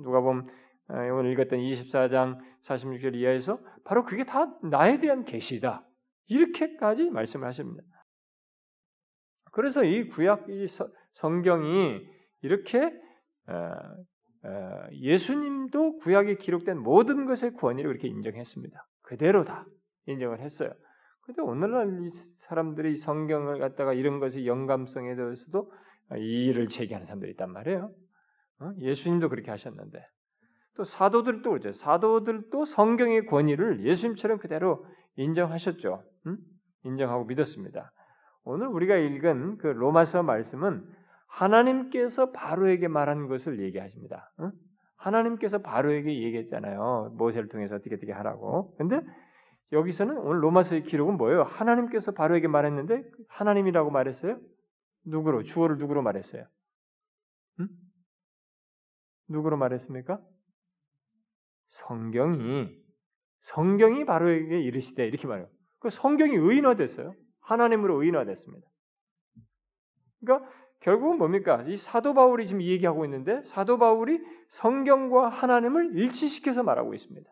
누가 0.03 0.21
보면 0.21 0.47
오늘 0.87 1.31
읽었던 1.31 1.59
24장 1.59 2.37
46절 2.63 3.15
이하에서 3.15 3.59
바로 3.83 4.05
그게 4.05 4.23
다 4.23 4.45
나에 4.61 4.99
대한 4.99 5.25
계시다. 5.25 5.83
이렇게까지 6.27 7.09
말씀을 7.09 7.47
하십니다. 7.47 7.83
그래서 9.51 9.83
이 9.83 10.07
구약 10.09 10.47
이 10.49 10.67
성경이 11.13 12.05
이렇게 12.43 12.93
예수님도 14.91 15.97
구약에 15.97 16.35
기록된 16.35 16.77
모든 16.77 17.25
것의 17.25 17.55
권위를 17.55 17.89
이렇게 17.89 18.07
인정했습니다. 18.07 18.85
그대로 19.01 19.43
다 19.43 19.65
인정을 20.07 20.39
했어요. 20.39 20.71
근데 21.21 21.41
오늘날 21.41 22.05
이 22.05 22.09
사람들이 22.47 22.95
성경을 22.95 23.59
갖다가 23.59 23.93
이런 23.93 24.19
것의 24.19 24.47
영감성에 24.47 25.15
대해서도 25.15 25.71
이의를 26.17 26.67
제기하는 26.69 27.05
사람들이 27.05 27.31
있단 27.31 27.51
말이에요. 27.51 27.91
어? 28.59 28.71
예수님도 28.79 29.29
그렇게 29.29 29.51
하셨는데 29.51 30.03
또 30.75 30.83
사도들도 30.83 31.49
그렇죠. 31.49 31.73
사도들도 31.73 32.65
성경의 32.65 33.25
권위를 33.25 33.85
예수님처럼 33.85 34.37
그대로 34.37 34.85
인정하셨죠. 35.17 36.03
응? 36.27 36.37
인정하고 36.83 37.25
믿었습니다. 37.25 37.91
오늘 38.43 38.67
우리가 38.67 38.95
읽은 38.95 39.57
그 39.57 39.67
로마서 39.67 40.23
말씀은 40.23 40.85
하나님께서 41.27 42.31
바로에게 42.31 42.87
말한 42.87 43.27
것을 43.27 43.59
얘기하십니다. 43.61 44.31
응? 44.39 44.51
하나님께서 44.95 45.59
바로에게 45.59 46.23
얘기했잖아요. 46.23 47.15
모세를 47.17 47.49
통해서 47.49 47.75
어떻게 47.75 47.95
어떻게 47.95 48.11
하라고. 48.13 48.73
근데 48.77 49.01
여기서는 49.71 50.17
오늘 50.17 50.43
로마서의 50.43 50.83
기록은 50.83 51.17
뭐예요? 51.17 51.43
하나님께서 51.43 52.11
바로에게 52.11 52.47
말했는데 52.47 53.03
하나님이라고 53.27 53.89
말했어요? 53.91 54.39
누구로? 55.05 55.43
주어를 55.43 55.77
누구로 55.77 56.01
말했어요? 56.01 56.45
응? 57.59 57.67
누구로 59.29 59.57
말했습니까? 59.57 60.21
성경이 61.69 62.69
성경이 63.41 64.05
바로에게 64.05 64.61
이르시되 64.61 65.05
이렇게 65.05 65.27
말해요. 65.27 65.49
그 65.79 65.89
성경이 65.89 66.35
의인화됐어요. 66.35 67.13
하나님으로 67.41 68.01
의인화됐습니다. 68.01 68.67
그러니까 70.19 70.49
결국은 70.79 71.17
뭡니까? 71.17 71.63
이 71.63 71.77
사도 71.77 72.13
바울이 72.13 72.47
지금 72.47 72.61
얘기하고 72.61 73.05
있는데 73.05 73.41
사도 73.43 73.77
바울이 73.77 74.19
성경과 74.49 75.29
하나님을 75.29 75.97
일치시켜서 75.97 76.63
말하고 76.63 76.93
있습니다. 76.93 77.29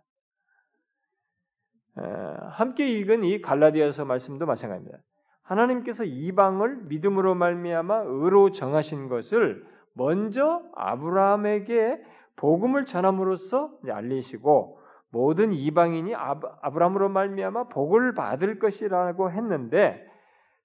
함께 2.51 2.88
읽은 2.88 3.23
이 3.23 3.41
갈라디아서 3.41 4.05
말씀도 4.05 4.45
마찬가지입니다. 4.45 4.97
하나님께서 5.43 6.03
이방을 6.03 6.86
믿음으로 6.88 7.36
말미암아 7.36 8.03
의로 8.08 8.49
정하신 8.49 9.08
것을 9.08 9.63
먼저 9.93 10.63
아브라함에게 10.75 12.01
복음을 12.36 12.86
전함으로써 12.86 13.71
알리시고 13.89 14.79
모든 15.12 15.53
이방인이 15.53 16.13
아브라함으로 16.15 17.10
말미암아 17.10 17.69
복을 17.69 18.13
받을 18.13 18.60
것이라고 18.60 19.31
했는데 19.31 20.05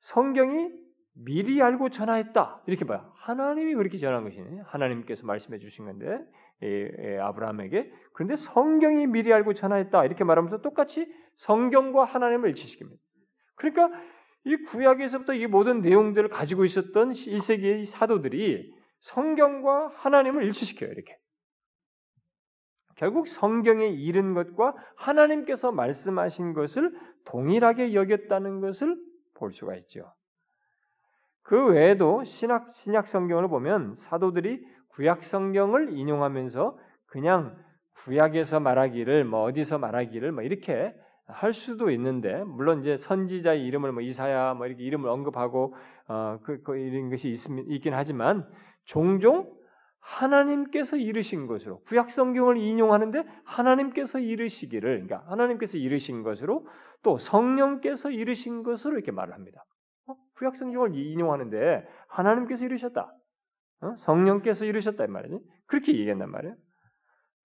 성경이 0.00 0.70
미리 1.14 1.62
알고 1.62 1.90
전하였다 1.90 2.62
이렇게 2.66 2.84
봐요. 2.84 3.12
하나님이 3.16 3.74
그렇게 3.74 3.98
전한 3.98 4.24
것이네. 4.24 4.62
하나님께서 4.64 5.26
말씀해 5.26 5.58
주신 5.58 5.84
건데 5.84 6.18
아브라함에게 7.20 7.92
그런데 8.12 8.36
성경이 8.36 9.06
미리 9.06 9.32
알고 9.32 9.54
전하였다 9.54 10.04
이렇게 10.04 10.24
말하면서 10.24 10.62
똑같이 10.62 11.06
성경과 11.36 12.04
하나님을 12.04 12.52
일치시킵니다. 12.52 12.96
그러니까 13.56 13.90
이 14.44 14.56
구약에서부터 14.56 15.34
이 15.34 15.46
모든 15.46 15.80
내용들을 15.80 16.28
가지고 16.28 16.64
있었던 16.64 17.10
1세기의 17.10 17.84
사도들이 17.84 18.74
성경과 19.00 19.92
하나님을 19.94 20.44
일치시켜요 20.44 20.90
이렇게. 20.90 21.16
결국 22.96 23.28
성경에 23.28 23.86
이른 23.88 24.34
것과 24.34 24.74
하나님께서 24.96 25.72
말씀하신 25.72 26.52
것을 26.52 26.94
동일하게 27.24 27.94
여겼다는 27.94 28.60
것을 28.60 28.96
볼 29.34 29.52
수가 29.52 29.74
있죠. 29.76 30.12
그 31.42 31.66
외에도 31.68 32.22
신약 32.24 32.76
신약 32.76 33.08
성경을 33.08 33.48
보면 33.48 33.94
사도들이 33.96 34.62
구약 34.90 35.24
성경을 35.24 35.92
인용하면서 35.92 36.78
그냥 37.06 37.56
구약에서 38.04 38.60
말하기를 38.60 39.24
뭐 39.24 39.42
어디서 39.42 39.78
말하기를 39.78 40.32
뭐 40.32 40.42
이렇게 40.42 40.94
할 41.26 41.52
수도 41.52 41.90
있는데 41.90 42.42
물론 42.44 42.80
이제 42.80 42.96
선지자의 42.96 43.64
이름을 43.66 43.92
뭐 43.92 44.02
이사야 44.02 44.54
뭐 44.54 44.66
이렇게 44.66 44.82
이름을 44.82 45.08
언급하고 45.08 45.74
어그 46.08 46.62
그 46.62 46.76
이런 46.76 47.10
것이 47.10 47.28
있, 47.28 47.38
있긴 47.68 47.94
하지만 47.94 48.48
종종 48.84 49.50
하나님께서 50.00 50.96
이르신 50.96 51.46
것으로 51.46 51.80
구약 51.82 52.10
성경을 52.10 52.56
인용하는데 52.56 53.24
하나님께서 53.44 54.18
이르시기를 54.18 55.06
그러니까 55.06 55.30
하나님께서 55.30 55.78
이르신 55.78 56.22
것으로 56.22 56.66
또 57.02 57.18
성령께서 57.18 58.10
이르신 58.10 58.62
것으로 58.62 58.94
이렇게 58.94 59.12
말을 59.12 59.34
합니다. 59.34 59.64
어? 60.06 60.16
구약 60.36 60.56
성경을 60.56 60.94
인용하는데 60.94 61.86
하나님께서 62.08 62.64
이르셨다. 62.64 63.12
어? 63.82 63.94
성령께서 63.98 64.64
이르셨다 64.64 65.04
이 65.04 65.08
말이지. 65.08 65.38
그렇게 65.66 65.96
얘기한단 65.96 66.30
말이에요. 66.30 66.54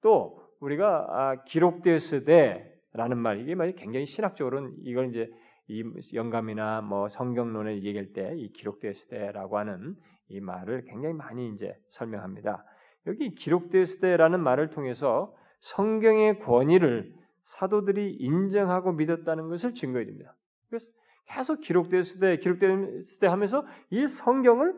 또 0.02 0.41
우리가 0.60 1.08
아, 1.10 1.43
기록되었을 1.45 2.26
때라는 2.26 3.17
말 3.17 3.39
이게 3.39 3.56
말 3.56 3.74
굉장히 3.74 4.06
신학적으로는 4.06 4.76
이걸 4.84 5.10
이제 5.10 5.30
이 5.67 5.84
영감이나 6.13 6.82
뭐 6.82 7.10
성경론을 7.10 7.84
얘기할 7.84 8.13
때 8.13 8.34
이 8.36 8.52
기록되었을 8.54 9.08
때라고 9.10 9.58
하는 9.58 9.95
이 10.30 10.39
말을 10.39 10.86
굉장히 10.86 11.13
많이 11.13 11.50
이제 11.50 11.76
설명합니다. 11.89 12.63
여기 13.08 13.36
기록되었을 13.36 14.00
때라는 14.00 14.41
말을 14.41 14.71
통해서 14.71 15.34
성경의 15.62 16.39
권위를 16.39 17.13
사도들이 17.45 18.15
인정하고 18.15 18.91
믿었다는 18.93 19.50
것을 19.50 19.74
증거해 19.74 20.06
줍니다. 20.06 20.36
그래서 20.69 20.88
계속 21.28 21.62
기록되었을 21.62 22.19
때, 22.19 22.38
기록되었을 22.38 23.19
때 23.19 23.28
하면서 23.28 23.65
이 23.91 24.06
성경을, 24.08 24.74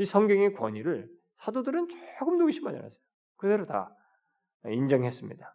이 0.00 0.06
성경의 0.06 0.54
권위를 0.54 1.10
사도들은 1.40 1.88
조금도 2.18 2.46
의심하지 2.46 2.78
않았어요. 2.78 3.00
그대로 3.36 3.66
다 3.66 3.94
인정했습니다. 4.64 5.54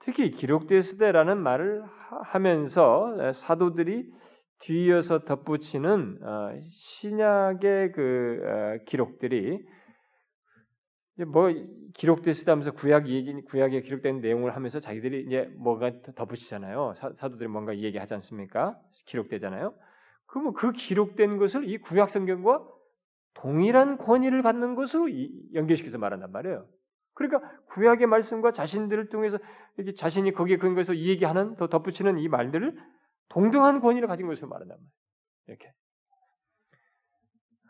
특히 0.00 0.30
기록되었을 0.30 0.98
때라는 0.98 1.38
말을 1.38 1.82
하면서 2.24 3.32
사도들이 3.32 4.12
뒤이어서 4.60 5.24
덧붙이는 5.24 6.18
어, 6.22 6.60
신약의 6.70 7.92
그 7.92 8.42
어, 8.44 8.84
기록들이 8.84 9.64
뭐 11.26 11.48
기록됐다면서 11.94 12.72
구약 12.72 13.08
얘기 13.08 13.32
구약에 13.42 13.80
기록된 13.80 14.20
내용을 14.20 14.54
하면서 14.54 14.78
자기들이 14.78 15.24
이제 15.26 15.50
뭐가 15.56 16.02
덧붙이잖아요. 16.14 16.92
사, 16.96 17.12
도들이 17.14 17.48
뭔가 17.48 17.76
얘기하지 17.76 18.12
않습니까? 18.14 18.78
기록되잖아요. 19.06 19.74
그러면 20.26 20.52
그 20.52 20.72
기록된 20.72 21.38
것을 21.38 21.68
이 21.68 21.78
구약 21.78 22.10
성경과 22.10 22.77
동일한 23.40 23.98
권위를 23.98 24.42
갖는 24.42 24.74
것으로 24.74 25.08
연결시켜서 25.54 25.98
말한단 25.98 26.32
말이에요. 26.32 26.66
그러니까 27.14 27.40
구약의 27.70 28.06
말씀과 28.06 28.52
자신들을 28.52 29.08
통해서 29.08 29.38
이렇게 29.76 29.94
자신이 29.94 30.32
거기에 30.32 30.56
근거해서 30.58 30.94
이 30.94 31.08
얘기하는 31.08 31.56
더 31.56 31.68
덧붙이는 31.68 32.18
이 32.18 32.28
말들을 32.28 32.76
동등한 33.28 33.80
권위를 33.80 34.08
가진 34.08 34.26
것으로 34.26 34.48
말한단 34.48 34.76
말이에요. 34.76 34.90
이렇게. 35.48 35.72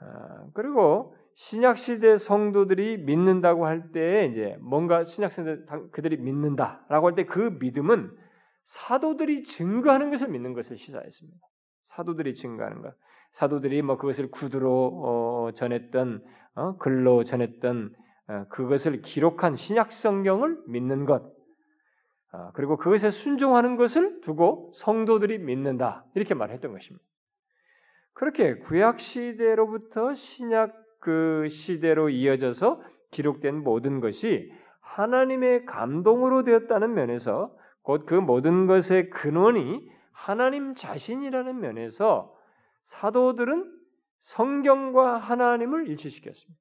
아, 0.01 0.47
그리고 0.55 1.15
신약 1.37 1.79
시대 1.79 2.17
성도들이 2.17 2.99
믿는다고 2.99 3.67
할 3.67 3.93
때 3.93 4.27
이제 4.27 4.57
뭔가 4.61 5.05
신약 5.05 5.33
시대 5.33 5.59
그들이 5.93 6.17
믿는다라고 6.19 7.09
할 7.09 7.15
때 7.15 7.25
그 7.27 7.57
믿음은 7.61 8.17
사도들이 8.65 9.45
증거하는 9.45 10.11
것을 10.11 10.29
믿는 10.29 10.53
것을 10.53 10.77
시사했습니다. 10.77 11.39
사도들이 11.89 12.35
증거하는 12.35 12.83
것. 12.83 12.95
사도들이 13.33 13.83
뭐 13.83 13.97
그것을 13.97 14.31
구두로 14.31 15.03
어, 15.05 15.51
전했던 15.55 16.23
어, 16.55 16.77
글로 16.79 17.25
전했던 17.25 17.95
어, 18.29 18.45
그것을 18.51 19.03
기록한 19.03 19.57
신약 19.57 19.93
성경을 19.93 20.59
믿는 20.67 21.05
것, 21.05 21.23
어, 22.33 22.51
그리고 22.55 22.77
그것에 22.77 23.11
순종하는 23.11 23.77
것을 23.77 24.21
두고 24.21 24.73
성도들이 24.75 25.39
믿는다 25.39 26.05
이렇게 26.15 26.35
말했던 26.35 26.73
것입니다. 26.73 27.05
그렇게 28.13 28.57
구약 28.59 28.99
시대로부터 29.01 30.15
신약 30.15 30.75
그 31.01 31.47
시대로 31.49 32.11
이어져서 32.11 32.83
기록된 33.13 33.63
모든 33.63 34.01
것이 34.01 34.53
하나님의 34.81 35.65
감동으로 35.65 36.43
되었다는 36.43 36.95
면에서 36.95 37.55
곧 37.83 38.05
그 38.05 38.15
모든 38.15 38.67
것의 38.67 39.11
근원이 39.11 39.89
하나님 40.13 40.75
자신이라는 40.75 41.61
면에서 41.61 42.35
사도들은 42.89 43.79
성경과 44.21 45.19
하나님을 45.19 45.89
일치시켰습니다. 45.89 46.61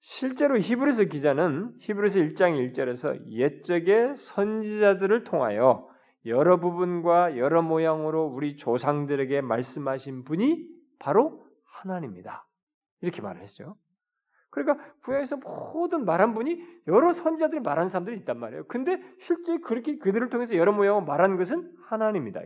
실제로 0.00 0.58
히브리서 0.58 1.04
기자는 1.04 1.76
히브리서 1.80 2.20
1장 2.20 2.72
1절에서 2.72 3.26
옛적의 3.26 4.16
선지자들을 4.16 5.24
통하여 5.24 5.88
여러 6.26 6.58
부분과 6.58 7.36
여러 7.36 7.62
모양으로 7.62 8.24
우리 8.26 8.56
조상들에게 8.56 9.40
말씀하신 9.40 10.24
분이 10.24 10.68
바로 10.98 11.46
하나님입니다. 11.64 12.46
이렇게 13.00 13.20
말을 13.20 13.42
했죠. 13.42 13.76
그러니까 14.50 14.84
구약에서 15.02 15.36
모든 15.36 16.04
말한 16.04 16.34
분이 16.34 16.62
여러 16.86 17.12
선지자들이 17.12 17.60
말한 17.60 17.88
사람들이 17.88 18.16
있단 18.18 18.38
말이에요. 18.38 18.66
근데 18.68 19.02
실제 19.18 19.56
그렇게 19.58 19.98
그들을 19.98 20.28
통해서 20.28 20.54
여러 20.54 20.72
모양으로 20.72 21.04
말한 21.04 21.36
것은 21.36 21.72
하나님입니다. 21.88 22.40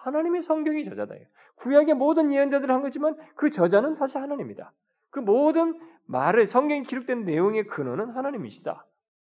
하나님의 0.00 0.42
성경이 0.42 0.84
저자다. 0.84 1.14
구약의 1.56 1.94
모든 1.94 2.32
예언자들을 2.32 2.74
한 2.74 2.82
거지만 2.82 3.16
그 3.34 3.50
저자는 3.50 3.94
사실 3.94 4.18
하나님입니다. 4.18 4.72
그 5.10 5.20
모든 5.20 5.78
말을 6.06 6.46
성경에 6.46 6.82
기록된 6.82 7.24
내용의 7.24 7.66
근원은 7.66 8.10
하나님이시다. 8.10 8.86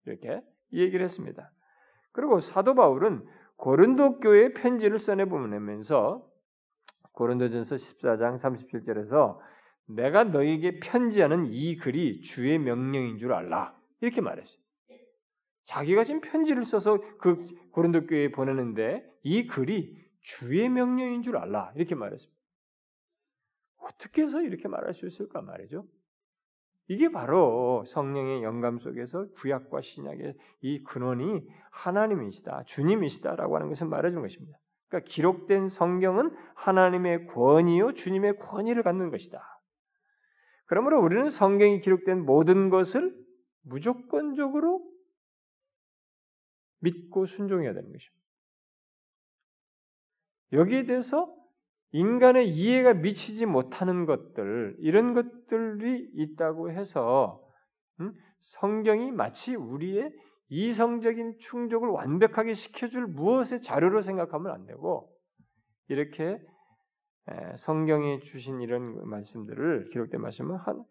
이렇게 0.07 0.42
얘기를 0.72 1.02
했습니다. 1.05 1.50
그리고 2.12 2.40
사도 2.40 2.74
바울은 2.74 3.24
고린도 3.57 4.20
교회에 4.20 4.52
편지를 4.52 4.98
써내 4.98 5.26
보면서 5.26 6.26
고린도전서 7.12 7.76
14장 7.76 8.38
37절에서 8.38 9.38
내가 9.88 10.24
너에게 10.24 10.81
편지하는 10.81 11.46
이 11.46 11.76
글이 11.76 12.22
주의 12.22 12.59
명령인 12.59 13.18
줄 13.18 13.33
알라. 13.33 13.74
이렇게 14.00 14.20
말했어요. 14.20 14.59
자기가 15.66 16.05
지금 16.05 16.20
편지를 16.20 16.64
써서 16.64 16.98
그 17.18 17.46
고린도 17.72 18.07
교회에 18.07 18.31
보내는데 18.33 19.09
이 19.22 19.46
글이 19.46 20.05
주의 20.26 20.68
명령인 20.68 21.22
줄 21.22 21.36
알라. 21.36 21.72
이렇게 21.76 21.94
말했습니다. 21.94 22.36
어떻게 23.78 24.22
해서 24.22 24.42
이렇게 24.42 24.66
말할 24.66 24.92
수 24.92 25.06
있을까 25.06 25.40
말이죠. 25.40 25.86
이게 26.88 27.10
바로 27.10 27.84
성령의 27.86 28.42
영감 28.42 28.78
속에서 28.78 29.28
구약과 29.34 29.82
신약의 29.82 30.34
이 30.62 30.82
근원이 30.82 31.46
하나님이시다, 31.70 32.64
주님이시다라고 32.64 33.54
하는 33.54 33.68
것을 33.68 33.86
말해주는 33.86 34.20
것입니다. 34.20 34.58
그러니까 34.88 35.08
기록된 35.08 35.68
성경은 35.68 36.36
하나님의 36.56 37.28
권위요, 37.28 37.94
주님의 37.94 38.38
권위를 38.38 38.82
갖는 38.82 39.10
것이다. 39.10 39.40
그러므로 40.66 41.00
우리는 41.00 41.28
성경이 41.28 41.80
기록된 41.80 42.24
모든 42.24 42.68
것을 42.68 43.16
무조건적으로 43.62 44.84
믿고 46.80 47.26
순종해야 47.26 47.72
되는 47.72 47.92
것입니다. 47.92 48.25
여기에 50.52 50.85
대해서 50.85 51.32
인간의 51.92 52.50
이해가 52.50 52.94
미치지 52.94 53.46
못하는 53.46 54.06
것들, 54.06 54.76
이런 54.80 55.14
것들이 55.14 56.11
있다고 56.14 56.70
해서 56.70 57.42
음? 58.00 58.12
성경이 58.40 59.12
마치 59.12 59.54
우리의 59.54 60.12
이성적인 60.48 61.38
충족을 61.38 61.88
완벽하게 61.88 62.52
시켜줄 62.52 63.06
무엇의 63.06 63.62
자료로 63.62 64.00
생각하면 64.00 64.52
안 64.52 64.66
되고 64.66 65.11
이렇게 65.88 66.38
성경에 67.59 68.20
주신 68.20 68.61
이런 68.61 69.09
말씀들을 69.09 69.90
기록된 69.90 70.20
말씀은 70.20 70.56
한 70.56 70.85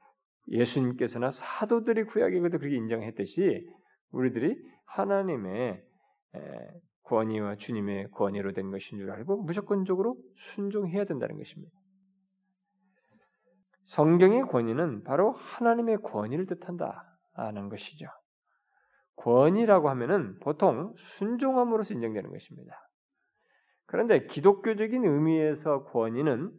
예수님께서나 0.50 1.32
사도들이 1.32 2.04
구약에도 2.04 2.58
그렇게 2.58 2.76
인정했듯이 2.76 3.66
우리들이 4.12 4.58
하나님의 4.86 5.82
권위와 7.06 7.56
주님의 7.56 8.12
권위로 8.12 8.54
된 8.54 8.72
것인 8.72 8.98
줄 8.98 9.12
알고 9.12 9.44
무조건적으로 9.44 10.18
순종해야 10.36 11.06
된다는 11.06 11.38
것입니다. 11.38 11.74
성경의 13.86 14.44
권위는 14.44 15.04
바로 15.04 15.32
하나님의 15.34 15.98
권위를 16.02 16.48
뜻한다는 16.48 17.70
것이죠. 17.70 18.08
권위라고 19.18 19.90
하면은 19.90 20.38
보통 20.40 20.94
순종함으로써 20.98 21.94
인정되는 21.94 22.32
것입니다. 22.32 22.76
그런데 23.86 24.26
기독교적인 24.26 25.06
의미에서 25.06 25.86
권위는 25.86 26.52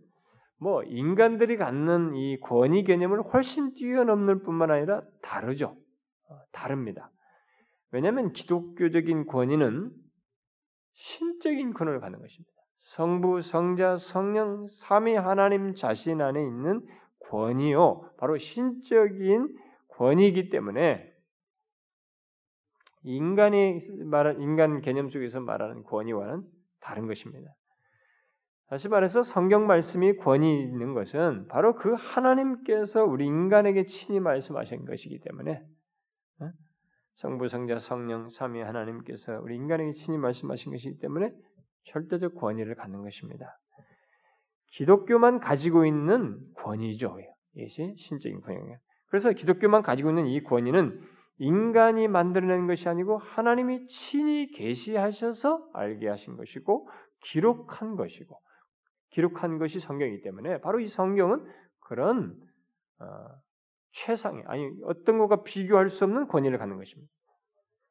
뭐 0.58 0.82
인간들이 0.84 1.56
갖는 1.56 2.14
이 2.14 2.40
권위 2.40 2.84
개념을 2.84 3.22
훨씬 3.22 3.74
뛰어넘는 3.74 4.42
뿐만 4.42 4.70
아니라 4.70 5.02
다르죠. 5.22 5.76
어, 6.28 6.38
다릅니다. 6.52 7.10
왜냐하면 7.90 8.32
기독교적인 8.32 9.26
권위는 9.26 9.90
신적인 10.96 11.74
근원을 11.74 12.00
갖는 12.00 12.20
것입니다. 12.20 12.52
성부, 12.78 13.42
성자, 13.42 13.96
성령, 13.96 14.66
삼위 14.68 15.14
하나님 15.14 15.74
자신 15.74 16.20
안에 16.20 16.42
있는 16.42 16.80
권위요. 17.30 18.10
바로 18.18 18.38
신적인 18.38 19.54
권위이기 19.88 20.50
때문에 20.50 21.12
인간이 23.02 23.80
말한 24.04 24.40
인간 24.40 24.80
개념 24.80 25.10
속에서 25.10 25.40
말하는 25.40 25.84
권위와는 25.84 26.42
다른 26.80 27.06
것입니다. 27.06 27.54
다시 28.68 28.88
말해서 28.88 29.22
성경 29.22 29.66
말씀이 29.66 30.16
권위 30.16 30.62
있는 30.62 30.92
것은 30.92 31.46
바로 31.48 31.76
그 31.76 31.92
하나님께서 31.92 33.04
우리 33.04 33.26
인간에게 33.26 33.84
친히 33.84 34.18
말씀하신 34.18 34.84
것이기 34.86 35.20
때문에 35.20 35.52
어? 35.52 35.75
성부, 37.16 37.48
성자, 37.48 37.78
성령, 37.78 38.28
삼위 38.28 38.60
하나님께서 38.60 39.40
우리 39.42 39.56
인간에게 39.56 39.92
친히 39.92 40.18
말씀하신 40.18 40.72
것이기 40.72 40.98
때문에 40.98 41.30
절대적 41.84 42.34
권위를 42.34 42.74
갖는 42.74 43.02
것입니다. 43.02 43.58
기독교만 44.72 45.40
가지고 45.40 45.86
있는 45.86 46.38
권위죠. 46.56 47.18
이것이 47.54 47.94
신적인 47.96 48.40
권위예요. 48.42 48.76
그래서 49.08 49.32
기독교만 49.32 49.82
가지고 49.82 50.10
있는 50.10 50.26
이 50.26 50.42
권위는 50.42 51.00
인간이 51.38 52.08
만들어낸 52.08 52.66
것이 52.66 52.88
아니고 52.88 53.18
하나님이 53.18 53.86
친히 53.86 54.48
계시하셔서 54.48 55.70
알게 55.72 56.08
하신 56.08 56.36
것이고 56.36 56.88
기록한 57.22 57.96
것이고 57.96 58.38
기록한 59.10 59.58
것이 59.58 59.80
성경이기 59.80 60.22
때문에 60.22 60.60
바로 60.60 60.80
이 60.80 60.88
성경은 60.88 61.46
그런 61.80 62.36
어, 62.98 63.06
최상의 63.96 64.44
아니 64.46 64.70
어떤 64.84 65.18
것과 65.18 65.42
비교할 65.42 65.90
수 65.90 66.04
없는 66.04 66.28
권위를 66.28 66.58
갖는 66.58 66.76
것입니다. 66.76 67.10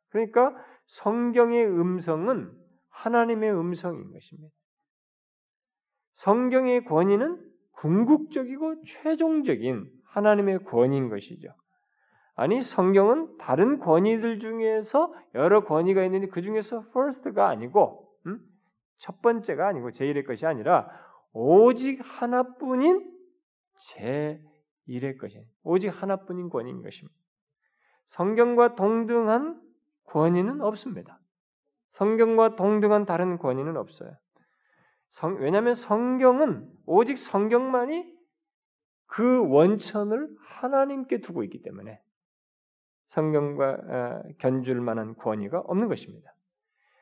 그러니까 0.10 0.56
성경의 0.88 1.66
음성은 1.66 2.52
하나님의 2.90 3.52
음성인 3.52 4.12
것입니다. 4.12 4.54
성경의 6.16 6.86
권위는 6.86 7.44
궁극적이고 7.72 8.84
최종적인 8.86 9.90
하나님의 10.06 10.64
권위인 10.66 11.10
것이죠. 11.10 11.50
아니 12.36 12.62
성경은 12.62 13.38
다른 13.38 13.80
권위들 13.80 14.40
중에서 14.40 15.14
여러 15.34 15.64
권위가 15.64 16.04
있는데 16.06 16.28
그 16.28 16.42
중에서 16.42 16.84
first가 16.90 17.48
아니고 17.48 18.10
음? 18.28 18.40
첫 18.98 19.22
번째가 19.22 19.68
아니고 19.68 19.92
제일의 19.92 20.24
것이 20.26 20.46
아니라 20.46 20.90
오직 21.34 22.00
하나뿐인 22.02 23.12
제 23.78 24.40
1의 24.88 25.18
것이 25.18 25.46
오직 25.64 25.90
하나뿐인 25.90 26.50
권위인 26.50 26.82
것입니다. 26.82 27.16
성경과 28.08 28.76
동등한 28.76 29.62
권위는 30.06 30.62
없습니다. 30.62 31.20
성경과 31.90 32.56
동등한 32.56 33.06
다른 33.06 33.38
권위는 33.38 33.78
없어요. 33.78 34.16
성, 35.10 35.38
왜냐하면 35.40 35.76
성경은 35.76 36.70
오직 36.86 37.18
성경만이 37.18 38.14
그 39.08 39.48
원천을 39.48 40.30
하나님께 40.42 41.22
두고 41.22 41.44
있기 41.44 41.62
때문에 41.62 42.02
성경과 43.08 43.72
어, 43.72 44.24
견줄 44.40 44.82
만한 44.82 45.16
권위가 45.16 45.62
없는 45.62 45.88
것입니다. 45.88 46.36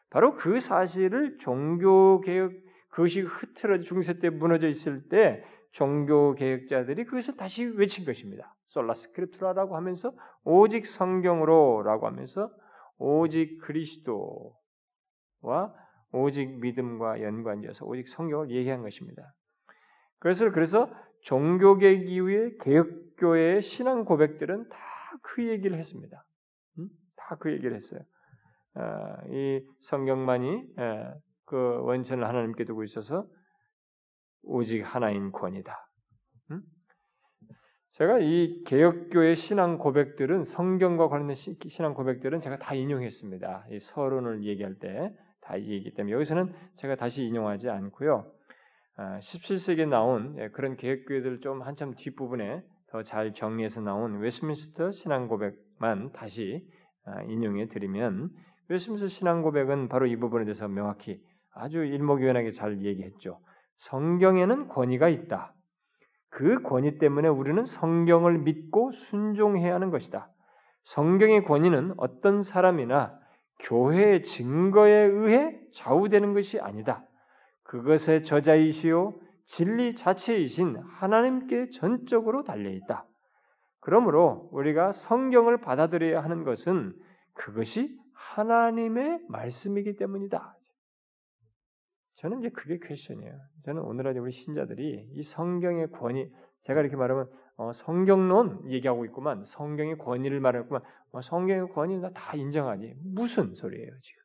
바로 0.10 0.36
그 0.36 0.60
사실을 0.60 1.38
종교 1.40 2.22
개혁 2.22 2.54
그것이 2.90 3.22
흐트러져 3.22 3.84
중세 3.84 4.20
때 4.20 4.30
무너져 4.30 4.68
있을 4.68 5.10
때 5.10 5.44
종교 5.74 6.34
개혁자들이 6.36 7.06
그것을 7.06 7.38
다시 7.38 7.66
외친 7.66 8.06
것입니다. 8.06 8.56
솔라스크립투라라고 8.70 9.76
하면서 9.76 10.14
오직 10.44 10.88
성경으로라고 10.88 12.08
하면서 12.08 12.50
오직 12.98 13.60
그리스도와 13.60 14.54
오직 16.12 16.60
믿음과 16.60 17.22
연관지어서 17.22 17.86
오직 17.86 18.08
성경을 18.08 18.50
얘기한 18.50 18.82
것입니다. 18.82 19.34
그래서 20.20 20.50
그래서 20.52 20.90
종교개혁 21.22 22.08
이후에 22.08 22.52
개혁교회의 22.60 23.62
신앙 23.62 24.06
고백들은 24.06 24.70
다 24.70 24.94
그 25.22 25.48
얘기를 25.48 25.78
했습니다. 25.78 26.24
음? 26.80 26.90
다그 27.16 27.52
얘기를 27.52 27.76
했어요. 27.76 28.02
아, 28.76 29.18
이 29.30 29.66
성경만이 29.84 30.76
그 31.46 31.56
원천을 31.84 32.28
하나님께 32.28 32.66
두고 32.66 32.84
있어서 32.84 33.28
오직 34.44 34.82
하나인 34.82 35.32
권이다. 35.32 35.90
음? 36.52 36.62
제가 37.92 38.20
이 38.20 38.64
개혁교의 38.66 39.36
신앙 39.36 39.78
고백들은 39.78 40.46
성경과 40.46 41.10
관련된 41.10 41.36
신앙 41.68 41.94
고백들은 41.94 42.40
제가 42.40 42.60
다 42.60 42.76
인용했습니다. 42.76 43.68
이 43.72 43.80
서론을 43.80 44.44
얘기할 44.46 44.76
때 44.76 45.14
다 45.44 45.60
얘기기 45.60 45.94
때문에 45.94 46.14
여기서는 46.14 46.54
제가 46.76 46.96
다시 46.96 47.24
인용하지 47.26 47.70
않고요. 47.70 48.26
17세기에 48.98 49.88
아, 49.88 49.90
나온 49.90 50.36
예, 50.40 50.50
그런 50.50 50.76
개혁교회들 50.78 51.40
좀 51.40 51.62
한참 51.62 51.94
뒷부분에 51.96 52.64
더 52.88 53.04
잘 53.04 53.34
정리해서 53.34 53.82
나온 53.82 54.20
웨스민스터 54.20 54.92
신앙 54.92 55.28
고백만 55.28 56.12
다시 56.12 56.64
아, 57.06 57.24
인용해 57.24 57.68
드리면 57.68 58.30
웨스민스터 58.70 59.08
신앙 59.08 59.42
고백은 59.42 59.90
바로 59.90 60.06
이 60.06 60.16
부분에 60.16 60.46
대해서 60.46 60.68
명확히 60.68 61.20
아주 61.54 61.84
일목요연하게 61.84 62.52
잘 62.52 62.84
얘기했죠. 62.86 63.40
성경에는 63.78 64.68
권위가 64.68 65.10
있다. 65.10 65.54
그 66.30 66.62
권위 66.64 66.98
때문에 66.98 67.28
우리는 67.28 67.66
성경을 67.66 68.40
믿고 68.40 68.92
순종해야 68.92 69.76
하는 69.76 69.92
것이다. 69.92 70.30
성경의 70.86 71.46
권위는 71.46 71.94
어떤 71.98 72.42
사람이나 72.42 73.18
교회의 73.60 74.24
증거에 74.24 74.92
의해 74.92 75.60
좌우되는 75.74 76.34
것이 76.34 76.60
아니다. 76.60 77.06
그것의 77.64 78.24
저자이시요 78.26 79.14
진리 79.46 79.96
자체이신 79.96 80.78
하나님께 80.78 81.70
전적으로 81.70 82.44
달려 82.44 82.70
있다. 82.70 83.06
그러므로 83.80 84.50
우리가 84.52 84.94
성경을 84.94 85.62
받아들여야 85.62 86.24
하는 86.24 86.44
것은 86.44 86.94
그것이 87.34 87.98
하나님의 88.14 89.22
말씀이기 89.28 89.98
때문이다. 89.98 90.56
저는 92.24 92.40
이제 92.40 92.50
그게 92.52 92.80
퀘션이에요. 92.82 93.38
저는 93.66 93.82
오늘날 93.82 94.18
우리 94.18 94.32
신자들이 94.32 95.10
이 95.12 95.24
성경의 95.24 95.92
권위, 95.92 96.32
제가 96.62 96.80
이렇게 96.80 96.96
말하면 96.96 97.30
어, 97.58 97.74
성경론 97.74 98.72
얘기하고 98.72 99.04
있구만, 99.06 99.44
성경의 99.44 99.98
권위를 99.98 100.40
말했구만, 100.40 100.82
어, 101.12 101.22
성경의 101.22 101.74
권위 101.74 101.98
나다 102.00 102.38
인정하지. 102.38 102.96
무슨 103.14 103.54
소리예요 103.54 103.92
지금? 104.00 104.22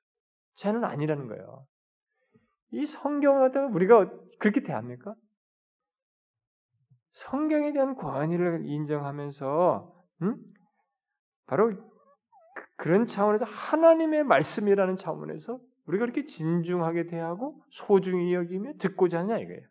저는 0.54 0.84
아니라는 0.84 1.26
거예요. 1.26 1.66
이 2.70 2.86
성경을 2.86 3.48
갖다가 3.48 3.66
우리가 3.66 4.08
그렇게 4.38 4.62
대합니까? 4.62 5.16
성경에 7.10 7.72
대한 7.72 7.96
권위를 7.96 8.64
인정하면서, 8.64 9.92
음? 10.22 10.36
바로 11.46 11.74
그, 11.74 12.64
그런 12.76 13.06
차원에서 13.06 13.44
하나님의 13.44 14.22
말씀이라는 14.22 14.94
차원에서 14.94 15.58
우리가 15.88 16.04
그렇게 16.04 16.24
진중하게 16.24 17.06
대하고 17.06 17.62
소중히 17.70 18.34
여기며 18.34 18.74
듣고자 18.78 19.20
하냐 19.20 19.38
이거예요. 19.38 19.66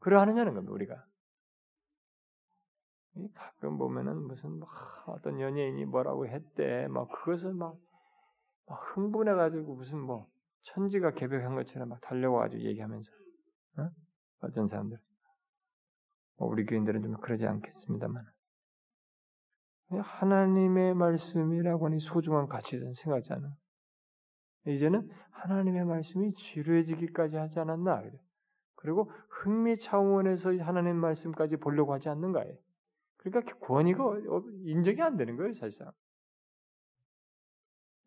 그러하느냐는 0.00 0.54
겁니다. 0.54 0.72
우리가 0.72 1.06
가끔 3.34 3.78
보면은 3.78 4.16
무슨 4.26 4.58
막 4.58 4.68
어떤 5.06 5.40
연예인이 5.40 5.84
뭐라고 5.84 6.26
했대, 6.26 6.88
막 6.88 7.08
그것을 7.12 7.52
막, 7.52 7.78
막 8.66 8.96
흥분해가지고 8.96 9.74
무슨 9.74 9.98
뭐 9.98 10.28
천지가 10.62 11.12
개벽한 11.12 11.54
것처럼 11.54 11.88
막 11.88 12.00
달려와가지고 12.00 12.62
얘기하면서 12.62 13.12
어? 13.78 13.90
어떤 14.40 14.68
사람들 14.68 14.98
뭐 16.38 16.48
우리 16.48 16.64
교인들은 16.64 17.02
좀 17.02 17.20
그러지 17.20 17.46
않겠습니다만 17.46 18.24
하나님의 19.90 20.94
말씀이라고 20.94 21.86
하니 21.86 22.00
소중한 22.00 22.46
가치든 22.46 22.94
생각하지 22.94 23.32
않아. 23.34 23.56
이제는 24.66 25.08
하나님의 25.30 25.84
말씀이 25.84 26.34
지루해지기까지 26.34 27.36
하지 27.36 27.58
않았나? 27.60 28.02
그리고 28.76 29.10
흥미 29.28 29.78
차원에서 29.78 30.56
하나님 30.58 30.96
말씀까지 30.96 31.56
보려고 31.56 31.92
하지 31.92 32.08
않는가요? 32.08 32.52
그러니까 33.18 33.58
권위가 33.58 34.18
인정이 34.64 35.00
안 35.02 35.16
되는 35.16 35.36
거예요, 35.36 35.52
사실상. 35.52 35.92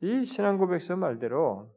이 0.02 0.26
신앙 0.26 0.58
고백서 0.58 0.96
말대로 0.96 1.72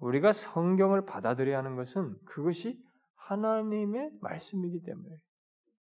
우리가 0.00 0.32
성경을 0.32 1.04
받아들여야 1.04 1.58
하는 1.58 1.76
것은 1.76 2.16
그것이 2.24 2.80
하나님의 3.16 4.12
말씀이기 4.20 4.82
때문에 4.82 5.16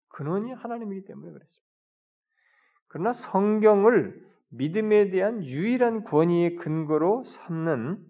근원이 0.09 0.53
하나님이기 0.53 1.05
때문에 1.07 1.33
그렇습니다. 1.33 1.63
그러나 2.89 3.13
성경을 3.13 4.32
믿음에 4.53 5.11
대한 5.11 5.43
유일한 5.43 6.05
권위의 6.05 6.57
근거로 6.57 7.25
삼는 7.25 8.05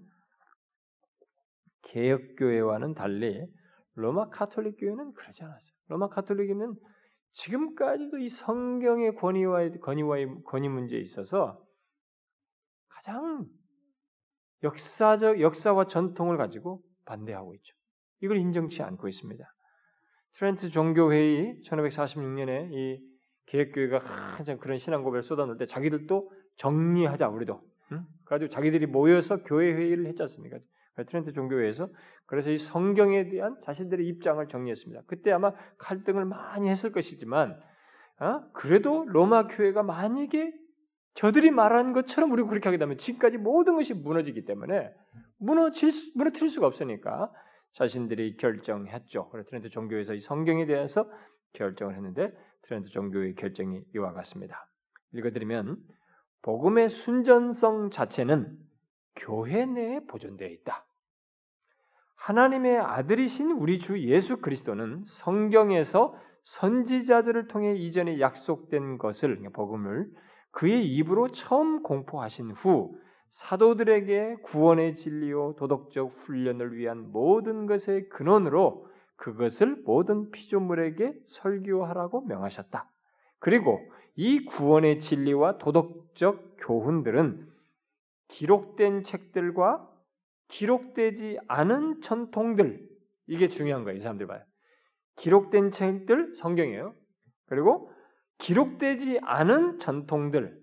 개혁교회와는 1.83 2.95
달리 2.95 3.47
로마 3.95 4.29
카톨릭 4.29 4.77
교회는 4.79 5.13
그러지 5.13 5.45
않았어요. 5.45 5.77
로마 5.89 6.09
카톨릭은 6.09 6.75
지금까지도 7.33 8.19
이 8.19 8.29
성경의 8.29 9.15
권위와의 9.17 9.79
권위와의 9.81 10.43
권위 10.45 10.69
문제에 10.69 10.99
있어서 11.01 11.63
가장 12.89 13.47
역사적 14.63 15.41
역사와 15.41 15.87
전통을 15.87 16.37
가지고 16.37 16.83
반대하고 17.05 17.55
있죠. 17.57 17.77
이걸 18.21 18.39
인정치 18.39 18.83
않고 18.83 19.09
있습니다. 19.09 19.45
트렌트 20.35 20.71
종교회의 20.71 21.61
1546년에 21.65 22.73
이 22.73 23.12
개혁교회가 23.47 23.99
한참 24.37 24.59
그런 24.59 24.79
신앙 24.79 25.03
고백을 25.03 25.23
쏟아놓을 25.23 25.59
때 25.59 25.67
자기들도 25.67 26.31
정리하자 26.57 27.29
우리도. 27.29 27.61
응? 27.93 28.07
그래가지고 28.25 28.51
자기들이 28.51 28.87
모여서 28.87 29.43
교회 29.43 29.73
회의를 29.73 30.07
했지 30.07 30.23
않습니까? 30.23 30.59
트렌트 31.07 31.33
종교회에서 31.33 31.89
그래서 32.27 32.51
이 32.51 32.59
성경에 32.59 33.29
대한 33.29 33.57
자신들의 33.65 34.07
입장을 34.07 34.47
정리했습니다. 34.47 35.03
그때 35.07 35.33
아마 35.33 35.53
갈등을 35.79 36.25
많이 36.25 36.69
했을 36.69 36.93
것이지만 36.93 37.59
어? 38.21 38.41
그래도 38.53 39.05
로마 39.07 39.47
교회가 39.49 39.83
만약에 39.83 40.53
저들이 41.15 41.51
말한 41.51 41.93
것처럼 41.93 42.31
우리가 42.33 42.49
그렇게 42.49 42.69
하게 42.69 42.79
되면 42.79 42.97
지금까지 42.97 43.37
모든 43.39 43.77
것이 43.77 43.95
무너지기 43.95 44.45
때문에 44.45 44.91
무너질 45.39 45.91
수, 45.91 46.17
무너뜨릴 46.17 46.49
수가 46.49 46.67
없으니까 46.67 47.31
자신들이 47.73 48.37
결정했죠. 48.37 49.29
그래서 49.31 49.49
트렌트 49.49 49.71
종교에서 49.71 50.15
이 50.15 50.21
성경에 50.21 50.67
대해서 50.67 51.11
결정을 51.55 51.97
했는데 51.97 52.33
트렌트 52.63 52.91
종교의 52.91 53.35
결정이 53.35 53.83
이와 53.95 54.13
같습니다. 54.13 54.69
읽어드리면 55.13 55.77
복음의 56.43 56.89
순전성 56.89 57.91
자체는 57.91 58.59
교회 59.17 59.67
내에 59.67 60.01
보존되어 60.07 60.49
있다. 60.49 60.85
하나님의 62.17 62.79
아들이신 62.79 63.51
우리 63.51 63.79
주 63.79 63.99
예수 64.01 64.39
그리스도는 64.39 65.03
성경에서 65.05 66.17
선지자들을 66.45 67.49
통해 67.49 67.75
이전에 67.75 68.21
약속된 68.21 68.99
것을 68.99 69.43
복음을 69.53 70.09
그의 70.51 70.87
입으로 70.87 71.29
처음 71.29 71.83
공포하신 71.83 72.53
후 72.53 72.97
사도들에게 73.31 74.37
구원의 74.43 74.95
진리요 74.95 75.55
도덕적 75.57 76.13
훈련을 76.19 76.77
위한 76.77 77.11
모든 77.11 77.67
것의 77.67 78.09
근원으로 78.11 78.87
그것을 79.17 79.83
모든 79.85 80.31
피조물에게 80.31 81.15
설교하라고 81.27 82.23
명하셨다. 82.23 82.89
그리고 83.39 83.81
이 84.15 84.45
구원의 84.45 85.01
진리와 85.01 85.59
도덕적 85.59 86.57
교훈들은 86.59 87.49
기록된 88.29 89.05
책들과 89.05 89.89
기록되지 90.49 91.39
않은 91.49 92.03
전통들 92.03 92.89
이게 93.27 93.49
중요한 93.49 93.85
거예요. 93.85 93.97
이 93.97 94.01
사람들 94.01 94.27
봐요. 94.27 94.43
기록된 95.17 95.73
책들 95.73 96.35
성경이에요. 96.35 96.95
그리고 97.47 97.91
기록되지 98.39 99.21
않은 99.23 99.79
전통들, 99.79 100.61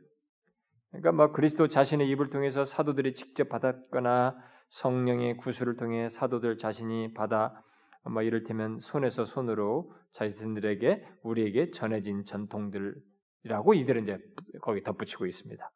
그러니까 0.90 1.12
뭐 1.12 1.32
그리스도 1.32 1.68
자신의 1.68 2.10
입을 2.10 2.30
통해서 2.30 2.66
사도들이 2.66 3.14
직접 3.14 3.48
받았거나 3.48 4.36
성령의 4.70 5.38
구술을 5.38 5.78
통해 5.78 6.10
사도들 6.10 6.58
자신이 6.58 7.14
받아 7.14 7.64
뭐 8.06 8.22
이를테면 8.22 8.80
손에서 8.80 9.26
손으로 9.26 9.94
자신들에게 10.14 11.06
우리에게 11.24 11.72
전해진 11.72 12.26
전통들이라고 12.26 13.74
이들은 13.76 14.04
이제 14.04 14.20
거기 14.62 14.84
덧붙이고 14.84 15.26
있습니다. 15.26 15.70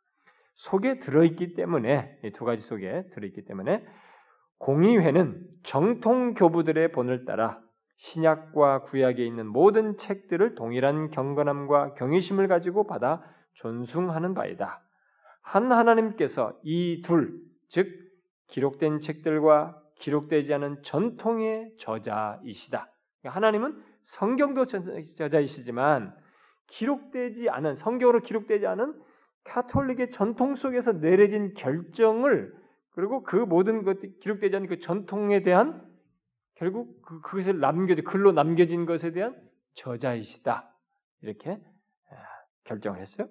속에 0.55 0.99
들어있기 0.99 1.55
때문에 1.55 2.19
이 2.23 2.31
두 2.31 2.45
가지 2.45 2.61
속에 2.63 3.07
들어있기 3.13 3.45
때문에 3.45 3.85
공의회는 4.59 5.45
정통 5.63 6.35
교부들의 6.35 6.91
본을 6.91 7.25
따라 7.25 7.59
신약과 7.97 8.83
구약에 8.83 9.25
있는 9.25 9.47
모든 9.47 9.97
책들을 9.97 10.55
동일한 10.55 11.09
경건함과 11.11 11.95
경외심을 11.95 12.47
가지고 12.47 12.85
받아 12.85 13.23
존숭하는 13.53 14.33
바이다. 14.33 14.81
한 15.41 15.71
하나님께서 15.71 16.57
이 16.63 17.01
둘, 17.03 17.39
즉 17.69 17.87
기록된 18.47 18.99
책들과 18.99 19.81
기록되지 20.03 20.53
않은 20.55 20.83
전통의 20.83 21.71
저자이시다. 21.77 22.91
그러니까 23.21 23.37
하나님은 23.37 23.81
성경도 24.03 24.65
저자이시지만 24.65 26.13
기록되지 26.67 27.49
않은 27.49 27.77
성경으로 27.77 28.21
기록되지 28.21 28.67
않은 28.67 29.01
카톨릭의 29.45 30.09
전통 30.09 30.55
속에서 30.55 30.91
내려진 30.99 31.53
결정을 31.53 32.53
그리고 32.91 33.23
그 33.23 33.37
모든 33.37 33.83
것 33.83 33.97
기록되지 34.19 34.57
않은 34.57 34.67
그 34.67 34.79
전통에 34.79 35.41
대한 35.41 35.81
결국 36.55 37.01
그, 37.01 37.21
그것을 37.21 37.59
남겨진 37.59 38.03
글로 38.03 38.33
남겨진 38.33 38.85
것에 38.85 39.11
대한 39.11 39.35
저자이시다 39.75 40.69
이렇게 41.21 41.51
아, 41.51 42.15
결정을 42.65 42.99
했어요. 42.99 43.29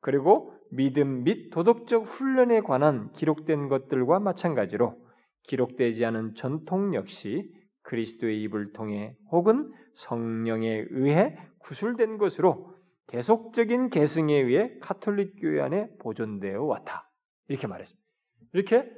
그리고 0.00 0.54
믿음 0.70 1.24
및 1.24 1.50
도덕적 1.50 2.06
훈련에 2.06 2.60
관한 2.60 3.10
기록된 3.12 3.68
것들과 3.68 4.20
마찬가지로 4.20 4.96
기록되지 5.44 6.04
않은 6.04 6.34
전통 6.34 6.94
역시 6.94 7.50
그리스도의 7.82 8.42
입을 8.42 8.72
통해 8.72 9.16
혹은 9.30 9.72
성령에 9.94 10.86
의해 10.90 11.36
구술된 11.58 12.18
것으로 12.18 12.74
계속적인 13.08 13.90
계승에 13.90 14.34
의해 14.34 14.78
카톨릭 14.80 15.36
교회 15.40 15.60
안에 15.60 15.88
보존되어 15.98 16.62
왔다. 16.62 17.10
이렇게 17.48 17.66
말했습니다. 17.66 18.08
이렇게 18.52 18.90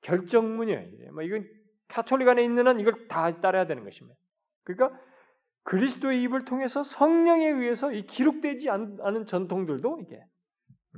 결정문이에요. 0.00 1.12
뭐 1.12 1.22
이건 1.22 1.48
카톨릭 1.88 2.28
안에 2.28 2.42
있는 2.42 2.66
한 2.66 2.80
이걸 2.80 3.06
다 3.08 3.40
따라야 3.40 3.66
되는 3.66 3.84
것입니다. 3.84 4.18
그러니까 4.64 4.98
그리스도의 5.64 6.22
입을 6.24 6.44
통해서 6.44 6.82
성령에 6.82 7.48
의해서 7.48 7.92
이 7.92 8.04
기록되지 8.06 8.68
않은 8.70 9.26
전통들도 9.26 10.00
이게 10.00 10.24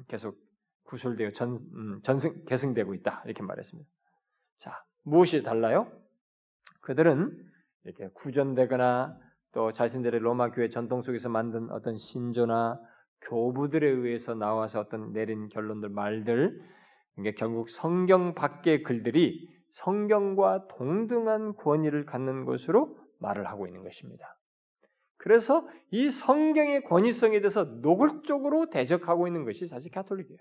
계속 0.08 0.38
구술되어 0.84 1.32
전, 1.32 1.60
음, 1.74 2.00
전승, 2.02 2.44
계승되고 2.46 2.94
있다. 2.94 3.22
이렇게 3.26 3.42
말했습니다. 3.42 3.88
자, 4.58 4.84
무엇이 5.02 5.42
달라요? 5.42 5.90
그들은 6.80 7.36
이렇게 7.84 8.08
구전되거나 8.14 9.18
또 9.52 9.72
자신들의 9.72 10.20
로마 10.20 10.50
교회 10.50 10.68
전통 10.68 11.02
속에서 11.02 11.28
만든 11.28 11.70
어떤 11.70 11.96
신조나 11.96 12.80
교부들에 13.22 13.86
의해서 13.86 14.34
나와서 14.34 14.80
어떤 14.80 15.12
내린 15.12 15.48
결론들 15.48 15.88
말들 15.88 16.60
그러니까 17.14 17.38
결국 17.38 17.70
성경 17.70 18.34
밖의 18.34 18.82
글들이 18.82 19.48
성경과 19.70 20.66
동등한 20.68 21.56
권위를 21.56 22.04
갖는 22.06 22.44
것으로 22.44 22.96
말을 23.18 23.46
하고 23.46 23.66
있는 23.66 23.82
것입니다. 23.82 24.36
그래서 25.16 25.66
이 25.90 26.10
성경의 26.10 26.84
권위성에 26.84 27.40
대해서 27.40 27.64
노골적으로 27.64 28.70
대적하고 28.70 29.26
있는 29.26 29.44
것이 29.44 29.66
사실 29.66 29.90
가톨릭이에요. 29.90 30.38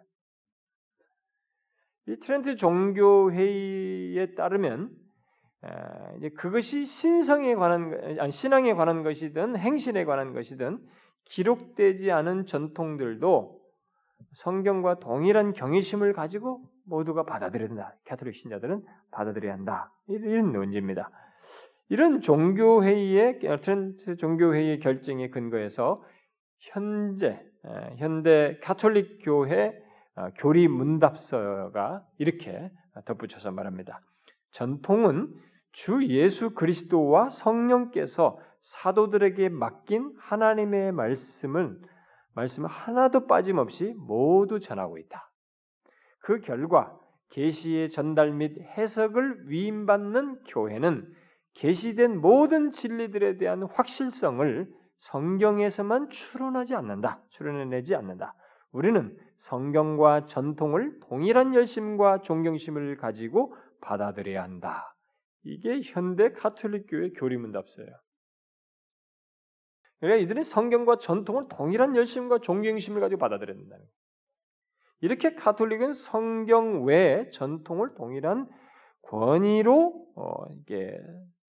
이 2.07 2.17
트렌트 2.17 2.55
종교 2.55 3.31
회의에 3.31 4.35
따르면 4.35 4.89
이제 6.17 6.29
그것이 6.29 6.85
신성에 6.85 7.55
관한 7.55 8.19
아니 8.19 8.31
신앙에 8.31 8.73
관한 8.73 9.03
것이든 9.03 9.57
행실에 9.57 10.03
관한 10.05 10.33
것이든 10.33 10.79
기록되지 11.25 12.11
않은 12.11 12.45
전통들도 12.45 13.61
성경과 14.33 14.99
동일한 14.99 15.53
경외심을 15.53 16.13
가지고 16.13 16.61
모두가 16.85 17.23
받아들여야 17.23 17.67
된다. 17.69 17.95
가톨릭 18.05 18.35
신자들은 18.35 18.83
받아들여야 19.11 19.53
한다. 19.53 19.91
이런 20.07 20.51
논지입니다. 20.51 21.09
이런 21.89 22.21
종교 22.21 22.83
회의의 22.83 23.39
트렌트 23.39 24.17
종교 24.17 24.53
회의의 24.53 24.79
결정에 24.79 25.29
근거해서 25.29 26.03
현재 26.59 27.39
현대 27.97 28.57
가톨릭 28.61 29.19
교회 29.23 29.67
어, 29.67 29.82
교리 30.37 30.67
문답서가 30.67 32.05
이렇게 32.17 32.71
덧붙여서 33.05 33.51
말합니다. 33.51 34.01
전통은 34.51 35.33
주 35.71 36.05
예수 36.07 36.51
그리스도와 36.51 37.29
성령께서 37.29 38.37
사도들에게 38.61 39.49
맡긴 39.49 40.13
하나님의 40.19 40.91
말씀을 40.91 41.79
말씀 42.35 42.65
하나도 42.65 43.27
빠짐없이 43.27 43.93
모두 43.97 44.59
전하고 44.59 44.97
있다. 44.97 45.29
그 46.19 46.39
결과 46.41 46.97
계시의 47.29 47.89
전달 47.89 48.31
및 48.31 48.59
해석을 48.61 49.49
위임받는 49.49 50.43
교회는 50.47 51.11
계시된 51.55 52.21
모든 52.21 52.71
진리들에 52.71 53.37
대한 53.37 53.63
확실성을 53.63 54.67
성경에서만 54.99 56.09
추론하지 56.09 56.75
않는다. 56.75 57.21
추론해내지 57.29 57.95
않는다. 57.95 58.35
우리는 58.71 59.15
성경과 59.43 60.25
전통을 60.27 60.99
동일한 61.01 61.53
열심과 61.53 62.21
존경심을 62.21 62.97
가지고 62.97 63.55
받아들여야 63.81 64.41
한다. 64.41 64.95
이게 65.43 65.81
현대 65.83 66.31
카톨릭 66.31 66.85
교회 66.89 67.09
교리문답서예요. 67.09 67.91
그러니까 69.99 70.23
이들은 70.23 70.43
성경과 70.43 70.97
전통을 70.97 71.47
동일한 71.49 71.95
열심과 71.95 72.39
존경심을 72.39 73.01
가지고 73.01 73.19
받아들여야 73.19 73.55
된다는 73.55 73.79
거예요. 73.79 73.91
이렇게 75.01 75.35
카톨릭은 75.35 75.91
성경 75.91 76.85
외에 76.85 77.29
전통을 77.31 77.95
동일한 77.95 78.49
권위로 79.01 80.07
어, 80.15 80.45
이게 80.53 80.97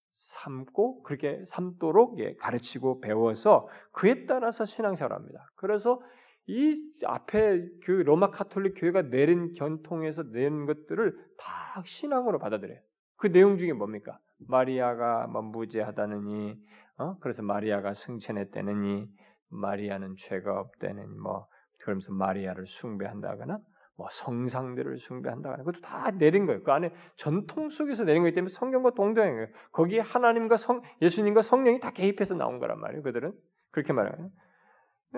삼고 0.09 1.03
그렇게 1.03 1.41
삼도록 1.47 2.19
예, 2.19 2.35
가르치고 2.35 2.99
배워서 2.99 3.69
그에 3.93 4.25
따라서 4.25 4.65
신앙생활합니다. 4.65 5.51
그래서 5.55 6.01
이 6.47 6.93
앞에 7.05 7.67
그 7.83 7.91
로마 7.91 8.29
카톨릭 8.29 8.75
교회가 8.77 9.03
내린 9.09 9.53
견통에서 9.53 10.31
낸 10.31 10.65
것들을 10.65 11.17
다 11.37 11.81
신앙으로 11.85 12.39
받아들여요. 12.39 12.79
그 13.17 13.31
내용 13.31 13.57
중에 13.57 13.73
뭡니까? 13.73 14.19
마리아가 14.47 15.27
뭐 15.27 15.41
무죄하다느니, 15.41 16.55
어? 16.97 17.17
그래서 17.19 17.41
마리아가 17.41 17.93
승천했다느니, 17.93 19.07
마리아는 19.49 20.15
죄가 20.17 20.59
없다느니, 20.59 21.17
뭐 21.17 21.47
그러면서 21.79 22.13
마리아를 22.13 22.67
숭배한다거나, 22.67 23.59
뭐 23.97 24.07
성상들을 24.11 24.97
숭배한다거나, 24.97 25.63
그것도 25.63 25.81
다 25.81 26.11
내린 26.11 26.45
거예요. 26.45 26.61
그 26.63 26.71
안에 26.71 26.93
전통 27.15 27.69
속에서 27.69 28.03
내린 28.03 28.23
거기 28.23 28.35
때문에 28.35 28.53
성경과 28.53 28.91
동등한 28.91 29.33
거예요. 29.33 29.47
거기에 29.71 30.01
하나님과 30.01 30.57
성, 30.57 30.81
예수님과 31.01 31.41
성령이 31.41 31.79
다 31.79 31.91
개입해서 31.91 32.35
나온 32.35 32.59
거란 32.59 32.79
말이에요. 32.79 33.03
그들은 33.03 33.33
그렇게 33.71 33.93
말해요. 33.93 34.29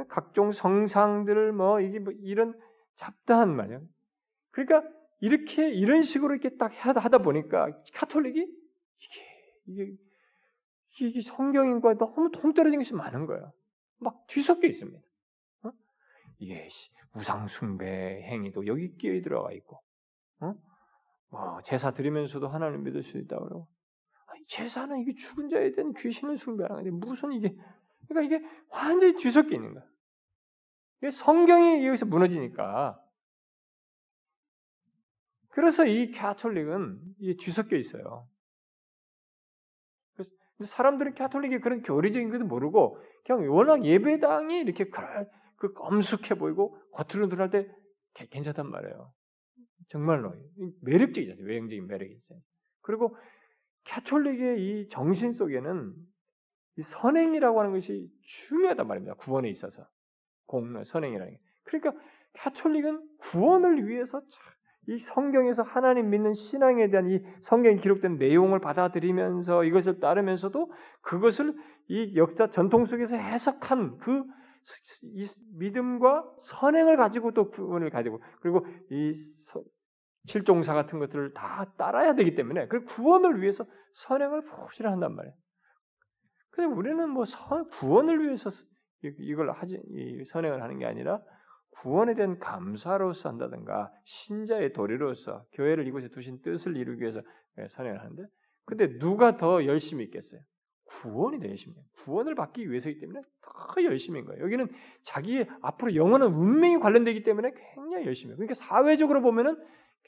각종 0.10 0.51
성상들을 0.51 1.53
뭐 1.53 1.81
이게 1.81 1.99
뭐 1.99 2.13
이런 2.13 2.60
잡다한 2.97 3.55
말이야. 3.55 3.79
그러니까 4.51 4.83
이렇게 5.19 5.69
이런 5.69 6.03
식으로 6.03 6.36
이렇게 6.36 6.57
딱 6.57 6.71
하다 6.73 7.19
보니까 7.19 7.71
카톨릭이 7.93 8.39
이게 8.39 9.21
이게 9.65 9.97
이게 10.99 11.21
성경인과 11.21 11.95
너무 11.97 12.31
동떨어진 12.31 12.79
것이 12.79 12.93
많은 12.93 13.25
거예요. 13.25 13.51
막 13.99 14.25
뒤섞여 14.27 14.67
있습니다. 14.67 15.00
어? 15.63 15.71
이게 16.39 16.67
우상 17.13 17.48
숭배 17.48 18.23
행위도 18.23 18.67
여기 18.67 18.95
끼어 18.95 19.21
들어가 19.21 19.52
있고, 19.54 19.81
어? 20.41 20.54
뭐 21.29 21.62
제사 21.65 21.91
드리면서도 21.91 22.48
하나님 22.48 22.83
믿을 22.83 23.04
수 23.04 23.17
있다 23.17 23.37
그러고, 23.39 23.67
아니, 24.27 24.45
제사는 24.48 25.00
이게 25.02 25.13
죽은 25.13 25.50
자에 25.50 25.71
대한 25.71 25.93
귀신을 25.93 26.37
숭배하는 26.37 26.75
건데 26.75 26.91
무슨 26.91 27.33
이게 27.33 27.56
그러니까 28.08 28.35
이게 28.35 28.45
완전히 28.69 29.15
뒤섞여 29.15 29.55
있는 29.55 29.73
거야. 29.73 29.83
이게 31.01 31.12
성경이 31.12 31.85
여기서 31.85 32.05
무너지니까. 32.05 32.99
그래서 35.49 35.85
이 35.85 36.12
가톨릭은 36.12 36.99
이게 37.19 37.35
뒤섞여 37.43 37.75
있어요. 37.75 38.27
사람들은 40.63 41.13
가톨릭이 41.13 41.60
그런 41.60 41.83
교리적인 41.83 42.31
것도 42.31 42.45
모르고 42.45 42.99
그냥 43.25 43.51
워낙 43.53 43.85
예배당이 43.85 44.60
이렇게 44.60 44.85
그 45.58 45.73
엄숙해 45.75 46.35
보이고 46.35 46.79
겉으로 46.91 47.29
들어갈 47.29 47.49
때 47.51 47.71
괜찮단 48.31 48.69
말이에요. 48.69 49.13
정말로 49.89 50.33
매력적이잖아요. 50.81 51.45
외형적인 51.45 51.87
매력이 51.87 52.12
있어요. 52.13 52.39
그리고 52.81 53.15
가톨릭의 53.85 54.62
이 54.62 54.89
정신 54.89 55.33
속에는 55.33 55.93
이 56.78 56.82
선행이라고 56.82 57.60
하는 57.60 57.71
것이 57.73 58.10
중요하단 58.23 58.88
말입니다. 58.88 59.15
구원에 59.15 59.50
있어서. 59.50 59.86
공로 60.46 60.84
선행이라는 60.84 61.34
게. 61.34 61.40
그러니까 61.63 61.94
가톨릭은 62.34 63.04
구원을 63.19 63.88
위해서 63.88 64.21
이 64.90 64.98
성경에서 64.98 65.63
하나님 65.63 66.10
믿는 66.10 66.34
신앙에 66.34 66.90
대한 66.90 67.10
이 67.10 67.19
성경에 67.42 67.75
기록된 67.75 68.17
내용을 68.17 68.60
받아들이면서 68.60 69.65
이것을 69.65 70.00
따르면서도 70.00 70.71
그것을 71.02 71.54
이 71.90 72.15
역사 72.15 72.50
전통 72.50 72.86
속에서 72.86 73.17
해석한 73.17 73.98
그 73.98 74.23
믿음과 75.58 76.25
선행을 76.42 76.96
가지고 76.96 77.32
또 77.32 77.50
구원을 77.50 77.90
가지고 77.90 78.21
그리고 78.40 78.65
이 78.90 79.13
칠종사 80.28 80.73
같은 80.73 81.00
것들을 81.00 81.34
다 81.34 81.73
따라야 81.78 82.15
되기 82.15 82.36
때문에 82.36 82.67
그 82.67 82.84
구원을 82.84 83.42
위해서 83.42 83.65
선행을 83.94 84.44
부실히 84.46 84.90
한단 84.90 85.15
말이에요. 85.15 85.36
근데 86.58 86.73
우리는 86.73 87.08
뭐 87.12 87.23
선, 87.23 87.69
구원을 87.69 88.23
위해서 88.23 88.49
이걸 89.03 89.51
하지 89.51 89.79
선행을 90.29 90.63
하는 90.63 90.79
게 90.79 90.87
아니라 90.87 91.21
구원에 91.69 92.15
대한 92.15 92.39
감사로서 92.39 93.29
한다든가 93.29 93.91
신자의 94.05 94.73
도리로서 94.73 95.45
교회를 95.53 95.87
이곳에 95.87 96.10
두신 96.10 96.41
뜻을 96.41 96.75
이루기 96.75 97.01
위해서 97.01 97.21
예, 97.60 97.67
선행을 97.67 98.01
하는데 98.01 98.23
근데 98.65 98.97
누가 98.97 99.37
더 99.37 99.63
열심히 99.65 100.03
있겠어요? 100.05 100.41
구원이 100.85 101.39
더 101.39 101.47
열심히. 101.47 101.75
구원을 102.03 102.33
받기 102.33 102.67
위해서이기 102.71 103.01
때문에 103.01 103.21
더 103.21 103.83
열심인 103.83 104.25
거예요. 104.25 104.43
여기는 104.43 104.67
자기의 105.03 105.47
앞으로 105.62 105.93
영원한 105.93 106.33
운명이 106.33 106.79
관련되기 106.79 107.21
때문에 107.21 107.51
굉장히 107.75 108.08
열심히 108.08 108.31
해요. 108.31 108.37
그러니까 108.37 108.55
사회적으로 108.55 109.21
보면은 109.21 109.63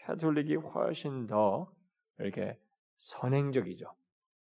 캐톨릭이 0.07 0.55
훨씬 0.55 1.27
더 1.27 1.71
이렇게 2.17 2.57
선행적이죠. 2.97 3.85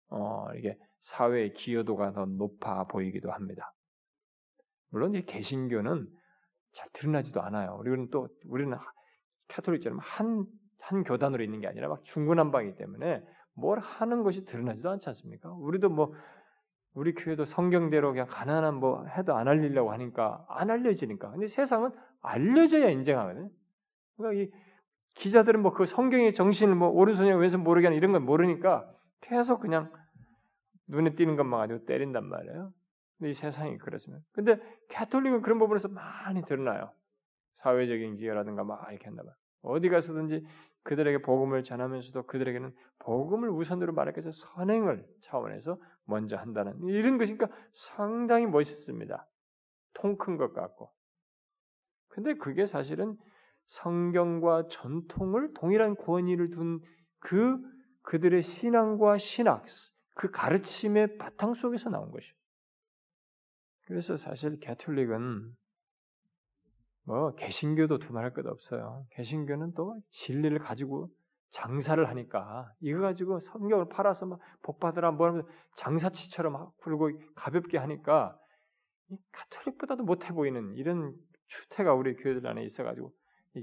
어, 0.10 0.48
이게 0.56 0.78
사회의 1.02 1.54
기여도가 1.54 2.14
더 2.14 2.26
높아 2.26 2.86
보이기도 2.86 3.32
합니다. 3.32 3.74
물론 4.90 5.16
이 5.16 5.26
개신교는 5.26 6.08
잘 6.74 6.90
드러나지도 6.94 7.42
않아요. 7.42 7.78
우리는 7.80 8.10
또 8.12 8.28
우리는 8.46 8.78
캐톨릭처럼 9.50 10.00
한, 10.00 10.46
한 10.80 11.04
교단으로 11.04 11.44
있는 11.44 11.60
게 11.60 11.68
아니라 11.68 11.88
막 11.90 12.04
중구난방이기 12.04 12.78
때문에 12.78 13.24
뭘 13.54 13.80
하는 13.80 14.24
것이 14.24 14.46
드러나지도 14.46 14.90
않지 14.90 15.10
않습니까? 15.10 15.52
우리도 15.52 15.90
뭐 15.90 16.14
우리 16.94 17.14
교회도 17.14 17.46
성경대로 17.46 18.12
그냥 18.12 18.28
가난한 18.30 18.76
뭐 18.76 19.06
해도 19.06 19.36
안 19.36 19.48
알리려고 19.48 19.92
하니까 19.92 20.46
안 20.50 20.70
알려지니까. 20.70 21.32
근데 21.32 21.48
세상은 21.48 21.92
알려져야 22.22 22.90
인정하거든요. 22.90 23.50
그러니까 24.18 24.42
이 24.44 24.52
기자들은 25.16 25.62
뭐 25.62 25.74
그 25.74 25.86
성경의 25.86 26.34
정신을 26.34 26.76
뭐 26.76 26.90
오른손이나 26.90 27.36
왼손 27.38 27.64
모르게 27.64 27.88
하는 27.88 27.98
이런 27.98 28.12
걸 28.12 28.22
모르니까 28.22 28.90
계속 29.22 29.60
그냥 29.60 29.92
눈에 30.92 31.16
띄는 31.16 31.36
것만 31.36 31.60
가지고 31.60 31.86
때린단 31.86 32.26
말이에요. 32.26 32.74
근데 33.18 33.32
이 33.32 33.34
세상이 33.34 33.78
그렇습니다. 33.78 34.24
근데 34.34 34.60
캐톨릭은 34.90 35.42
그런 35.42 35.60
부분에서 35.60 35.88
많이 35.88 36.44
드러나요. 36.44 36.92
사회적인 37.58 38.18
기여라든가 38.18 38.64
막 38.64 38.90
이렇게 38.90 39.06
한다 39.06 39.24
말. 39.24 39.34
어디 39.64 39.90
가서든지 39.90 40.46
그들에게 40.84 41.22
복음을 41.22 41.64
전하면서도 41.64 42.26
그들에게는 42.26 42.74
복음을 43.00 43.50
우선으로 43.50 43.94
말하기 43.94 44.18
위해서 44.20 44.32
선행을 44.32 45.06
차원에서 45.22 45.80
먼저 46.06 46.36
한다는 46.36 46.82
이런 46.84 47.18
것이니까 47.18 47.48
상당히 47.74 48.48
멋있습니다. 48.48 49.28
통 49.94 50.18
큰 50.18 50.38
것 50.38 50.54
같고. 50.54 50.92
근데 52.10 52.34
그게 52.34 52.66
사실은 52.66 53.16
성경과 53.68 54.68
전통을 54.68 55.54
동일한 55.54 55.96
권위를 55.96 56.50
둔 56.50 56.82
그 57.20 57.60
그들의 58.02 58.42
신앙과 58.44 59.20
신학, 59.20 59.66
그 60.22 60.30
가르침의 60.30 61.18
바탕 61.18 61.56
속에서 61.56 61.90
나온 61.90 62.12
것이죠. 62.12 62.36
그래서 63.88 64.18
사실 64.18 64.60
캐톨릭은 64.60 65.52
뭐 67.06 67.34
개신교도 67.34 67.98
두말할 67.98 68.32
것 68.32 68.46
없어요. 68.46 69.08
개신교는 69.14 69.74
또 69.74 70.00
진리를 70.12 70.60
가지고 70.60 71.10
장사를 71.50 72.08
하니까 72.08 72.72
이거 72.82 73.00
가지고 73.00 73.40
성경을 73.40 73.90
팔아서 73.90 74.28
막 74.28 74.40
복받으라 74.62 75.10
뭐 75.10 75.42
장사치처럼 75.78 76.70
굴고 76.78 77.10
가볍게 77.34 77.80
하니까 77.80 78.38
이 79.10 79.18
카톨릭보다도 79.32 80.04
못해 80.04 80.34
보이는 80.34 80.76
이런 80.76 81.16
추태가 81.48 81.96
우리 81.96 82.16
교회들 82.16 82.46
안에 82.46 82.64
있어가지고 82.64 83.12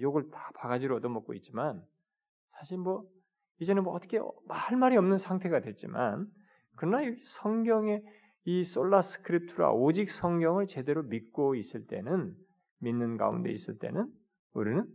욕을 0.01 0.29
다 0.33 0.51
바가지로 0.57 0.97
얻어먹고 0.97 1.35
있지만 1.35 1.87
사실 2.51 2.79
뭐 2.79 3.09
이제는 3.61 3.85
뭐 3.85 3.95
어떻게 3.95 4.19
할 4.49 4.77
말이 4.77 4.97
없는 4.97 5.19
상태가 5.19 5.61
됐지만 5.61 6.29
그러나 6.79 6.99
성경의 7.25 8.05
이 8.45 8.65
솔라 8.65 9.03
스크립투라 9.03 9.73
오직 9.73 10.11
성경을 10.11 10.69
제대로 10.69 11.03
믿고 11.03 11.57
있을 11.57 11.87
때는 11.87 12.35
믿는 12.79 13.17
가운데 13.17 13.51
있을 13.51 13.79
때는 13.79 14.09
우리는 14.53 14.87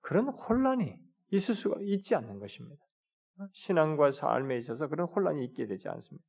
그런 0.00 0.28
혼란이 0.28 0.96
있을 1.30 1.54
수가 1.54 1.76
있지 1.82 2.14
않는 2.14 2.38
것입니다. 2.38 2.82
신앙과 3.52 4.12
삶에 4.12 4.56
있어서 4.58 4.86
그런 4.86 5.08
혼란이 5.08 5.44
있게 5.46 5.66
되지 5.66 5.88
않습니다. 5.88 6.24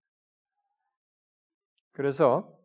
그래서 1.94 2.58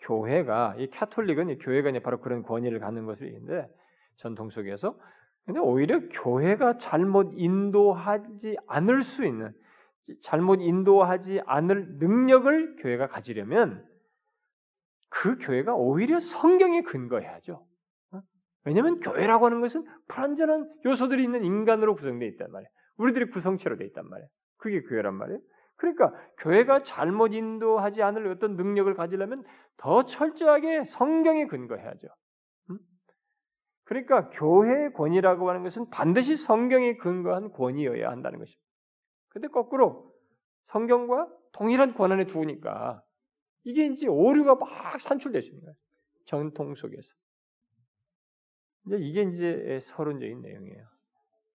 교회가 0.00 0.76
이 0.78 0.88
카톨릭은 0.88 1.50
이 1.50 1.58
교회가 1.58 1.98
바로 2.00 2.20
그런 2.20 2.42
권위를 2.42 2.80
갖는 2.80 3.04
것을 3.04 3.28
있는데 3.28 3.68
전통 4.16 4.48
속에서 4.50 4.98
근데 5.44 5.60
오히려 5.60 6.00
교회가 6.08 6.78
잘못 6.78 7.32
인도하지 7.34 8.56
않을 8.66 9.02
수 9.02 9.26
있는 9.26 9.52
잘못 10.22 10.60
인도하지 10.60 11.40
않을 11.46 11.98
능력을 11.98 12.76
교회가 12.76 13.08
가지려면 13.08 13.86
그 15.08 15.38
교회가 15.38 15.74
오히려 15.74 16.20
성경에 16.20 16.82
근거해야죠. 16.82 17.64
어? 18.12 18.20
왜냐하면 18.64 19.00
교회라고 19.00 19.46
하는 19.46 19.60
것은 19.60 19.84
불완전한 20.08 20.68
요소들이 20.84 21.22
있는 21.22 21.44
인간으로 21.44 21.94
구성되어 21.94 22.28
있단 22.30 22.50
말이에요. 22.50 22.68
우리들이 22.96 23.30
구성체로 23.30 23.76
되어 23.76 23.86
있단 23.86 24.08
말이에요. 24.08 24.28
그게 24.58 24.82
교회란 24.82 25.14
말이에요. 25.14 25.40
그러니까 25.76 26.12
교회가 26.38 26.82
잘못 26.82 27.32
인도하지 27.32 28.02
않을 28.02 28.26
어떤 28.28 28.56
능력을 28.56 28.92
가지려면 28.94 29.42
더 29.76 30.04
철저하게 30.04 30.84
성경에 30.84 31.46
근거해야죠. 31.46 32.08
그러니까 33.84 34.30
교회의 34.30 34.92
권위라고 34.94 35.48
하는 35.48 35.62
것은 35.62 35.90
반드시 35.90 36.36
성경에 36.36 36.96
근거한 36.96 37.50
권위여야 37.50 38.10
한다는 38.10 38.38
것입니다. 38.38 38.62
근데 39.34 39.48
거꾸로 39.48 40.14
성경과 40.68 41.28
동일한 41.52 41.94
권한에 41.94 42.26
두니까 42.26 43.02
이게 43.64 43.86
이제 43.86 44.06
오류가 44.06 44.54
막 44.54 45.00
산출됐습니다. 45.00 45.72
전통 46.24 46.74
속에서. 46.74 47.12
이제 48.86 48.96
이게 48.98 49.22
이제 49.22 49.80
서론적인 49.82 50.40
내용이에요. 50.40 50.86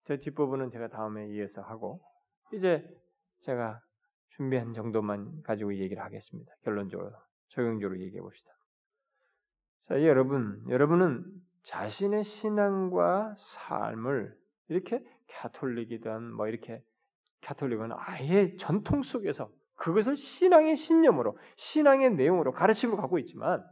제 0.05 0.17
뒷부분은 0.17 0.71
제가 0.71 0.87
다음에 0.87 1.27
이어서 1.29 1.61
하고 1.61 2.01
이제 2.51 2.83
제가 3.41 3.81
준비한 4.29 4.73
정도만 4.73 5.43
가지고 5.43 5.75
얘기를 5.75 6.01
하겠습니다. 6.03 6.51
결론적으로 6.63 7.11
적용적으로 7.49 7.99
얘기해 7.99 8.21
봅시다. 8.21 8.51
자, 9.87 10.01
여러분, 10.03 10.63
여러분은 10.69 11.25
자신의 11.63 12.23
신앙과 12.23 13.35
삶을 13.37 14.35
이렇게 14.69 15.03
가톨릭이든 15.27 16.33
뭐 16.33 16.47
이렇게 16.47 16.83
가톨릭은 17.41 17.91
아예 17.95 18.55
전통 18.57 19.03
속에서 19.03 19.49
그것을 19.75 20.17
신앙의 20.17 20.75
신념으로, 20.75 21.37
신앙의 21.55 22.15
내용으로 22.15 22.51
가르침을 22.51 22.97
갖고 22.97 23.19
있지만 23.19 23.63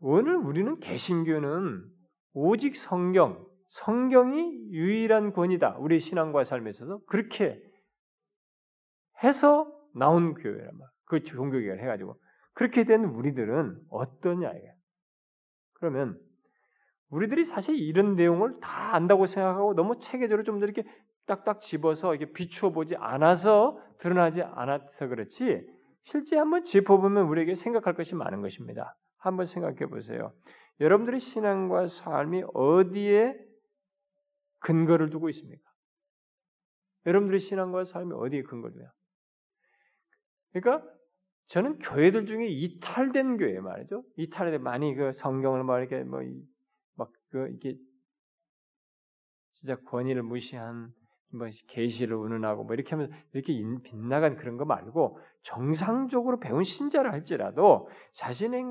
오늘 0.00 0.36
우리는 0.36 0.78
개신교는 0.80 1.84
오직 2.32 2.76
성경, 2.76 3.46
성경이 3.70 4.70
유일한 4.70 5.32
권이다. 5.32 5.76
우리 5.78 6.00
신앙과 6.00 6.44
삶에 6.44 6.70
있어서 6.70 7.00
그렇게 7.06 7.60
해서 9.22 9.72
나온 9.94 10.34
교회란 10.34 10.76
말. 10.76 10.88
그 11.06 11.22
종교개혁을 11.22 11.82
해가지고 11.82 12.20
그렇게 12.52 12.84
된 12.84 13.04
우리들은 13.04 13.80
어떠냐 13.90 14.50
이게. 14.50 14.72
그러면 15.74 16.18
우리들이 17.10 17.44
사실 17.44 17.76
이런 17.76 18.16
내용을 18.16 18.58
다 18.60 18.94
안다고 18.94 19.26
생각하고 19.26 19.74
너무 19.74 19.98
체계적으로 19.98 20.42
좀 20.42 20.58
이렇게 20.62 20.84
딱딱 21.26 21.60
집어서 21.60 22.14
이게 22.14 22.32
비추어 22.32 22.70
보지 22.70 22.96
않아서 22.96 23.80
드러나지 23.98 24.42
않아서 24.42 25.08
그렇지 25.08 25.66
실제 26.04 26.36
한번 26.36 26.64
짚어보면 26.64 27.26
우리에게 27.26 27.54
생각할 27.54 27.94
것이 27.94 28.14
많은 28.14 28.40
것입니다. 28.40 28.96
한번 29.18 29.46
생각해 29.46 29.86
보세요. 29.86 30.32
여러분들의 30.80 31.18
신앙과 31.18 31.88
삶이 31.88 32.44
어디에 32.54 33.34
근거를 34.60 35.10
두고 35.10 35.28
있습니까? 35.30 35.62
여러분들의 37.06 37.40
신앙과 37.40 37.84
삶이 37.84 38.12
어디에 38.14 38.42
근거를 38.42 38.76
둬요? 38.76 38.90
그러니까 40.52 40.88
저는 41.48 41.78
교회들 41.78 42.26
중에 42.26 42.46
이탈된 42.46 43.36
교회 43.38 43.60
말이죠. 43.60 44.04
이탈된 44.16 44.62
많이 44.62 44.94
그 44.94 45.12
성경을 45.12 45.64
막 45.64 45.78
이렇게 45.78 46.02
뭐막그 46.02 47.50
이게 47.54 47.76
진짜 49.54 49.76
권위를 49.86 50.22
무시한 50.22 50.92
뭐 51.36 51.48
계시를 51.68 52.16
운운하고 52.16 52.64
뭐 52.64 52.74
이렇게 52.74 52.90
하면서 52.90 53.12
이렇게 53.32 53.52
빗나간 53.82 54.36
그런 54.36 54.56
거 54.56 54.64
말고 54.64 55.18
정상적으로 55.42 56.40
배운 56.40 56.64
신자를 56.64 57.12
할지라도 57.12 57.88
자신의 58.14 58.64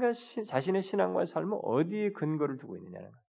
자신의 0.47 0.82
신앙과 0.82 1.26
삶은 1.26 1.59
어디에 1.63 2.11
근거를 2.11 2.57
두고 2.57 2.78
있느냐는 2.78 3.09
거예요. 3.09 3.26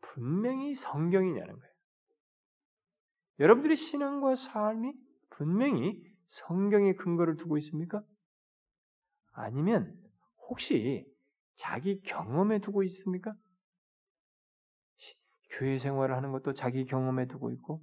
분명히 0.00 0.74
성경이냐는 0.74 1.54
거예요. 1.54 1.72
여러분들의 3.40 3.76
신앙과 3.76 4.34
삶이 4.34 4.92
분명히 5.30 6.00
성경에 6.28 6.94
근거를 6.94 7.36
두고 7.36 7.58
있습니까? 7.58 8.02
아니면 9.32 9.94
혹시 10.48 11.06
자기 11.56 12.00
경험에 12.02 12.60
두고 12.60 12.82
있습니까? 12.84 13.34
교회 15.58 15.78
생활을 15.78 16.16
하는 16.16 16.32
것도 16.32 16.54
자기 16.54 16.84
경험에 16.84 17.26
두고 17.26 17.50
있고 17.50 17.82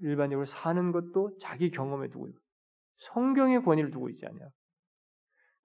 일반적으로 0.00 0.44
사는 0.44 0.92
것도 0.92 1.38
자기 1.40 1.70
경험에 1.70 2.08
두고 2.08 2.28
있고 2.28 2.38
성경의 2.98 3.62
권위를 3.62 3.90
두고 3.90 4.08
있지 4.10 4.26
않냐? 4.26 4.48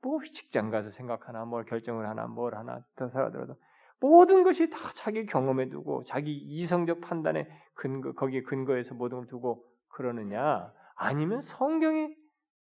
뭐 0.01 0.19
직장 0.33 0.69
가서 0.69 0.91
생각하나 0.91 1.45
뭘 1.45 1.65
결정을 1.65 2.07
하나 2.07 2.27
뭘 2.27 2.55
하나 2.55 2.85
더 2.95 3.09
살아들어도 3.09 3.55
모든 3.99 4.43
것이 4.43 4.69
다 4.69 4.91
자기 4.95 5.25
경험에 5.25 5.69
두고 5.69 6.03
자기 6.03 6.33
이성적 6.33 7.01
판단에 7.01 7.47
근거 7.73 8.13
거기에 8.13 8.41
근거해서 8.41 8.95
모든 8.95 9.19
걸 9.19 9.27
두고 9.27 9.63
그러느냐 9.89 10.73
아니면 10.95 11.41
성경의 11.41 12.15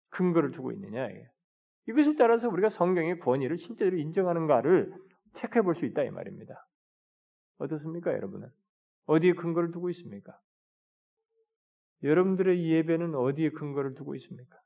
근거를 0.09 0.51
두고 0.51 0.71
있느냐 0.73 1.07
이것을 1.87 2.15
따라서 2.15 2.47
우리가 2.49 2.69
성경의 2.69 3.19
권위를 3.19 3.57
실제로 3.57 3.97
인정하는가를 3.97 4.93
체크해 5.33 5.63
볼 5.63 5.73
수 5.73 5.85
있다 5.85 6.03
이 6.03 6.11
말입니다. 6.11 6.67
어떻습니까, 7.61 8.13
여러분은? 8.13 8.49
어디에 9.05 9.33
근거를 9.33 9.71
두고 9.71 9.89
있습니까? 9.91 10.39
여러분들의 12.03 12.67
예배는 12.69 13.15
어디에 13.15 13.49
근거를 13.51 13.93
두고 13.93 14.15
있습니까? 14.15 14.57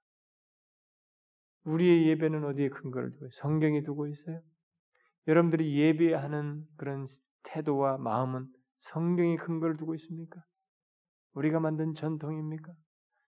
우리의 1.65 2.07
예배는 2.07 2.45
어디에 2.45 2.69
근거를 2.69 3.11
두고 3.11 3.25
있어요? 3.25 3.31
성경에 3.33 3.83
두고 3.83 4.07
있어요? 4.07 4.41
여러분들이 5.27 5.77
예배하는 5.77 6.65
그런 6.77 7.07
태도와 7.43 7.97
마음은 7.97 8.47
성경에 8.77 9.37
근거를 9.37 9.77
두고 9.77 9.95
있습니까? 9.95 10.43
우리가 11.33 11.59
만든 11.59 11.93
전통입니까? 11.93 12.71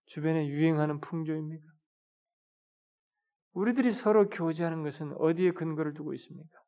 주변에 0.06 0.48
유행하는 0.48 1.02
풍조입니까? 1.02 1.66
우리들이 3.54 3.92
서로 3.92 4.30
교제하는 4.30 4.84
것은 4.84 5.14
어디에 5.18 5.52
근거를 5.52 5.94
두고 5.96 6.14
있습니까? 6.14 6.60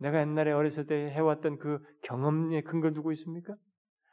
어? 0.00 0.02
내가 0.02 0.20
옛날에 0.20 0.52
어렸을 0.52 0.86
때 0.86 1.10
해왔던 1.10 1.58
그 1.58 1.78
경험에 2.02 2.62
근거를 2.62 2.94
두고 2.94 3.12
있습니까? 3.12 3.54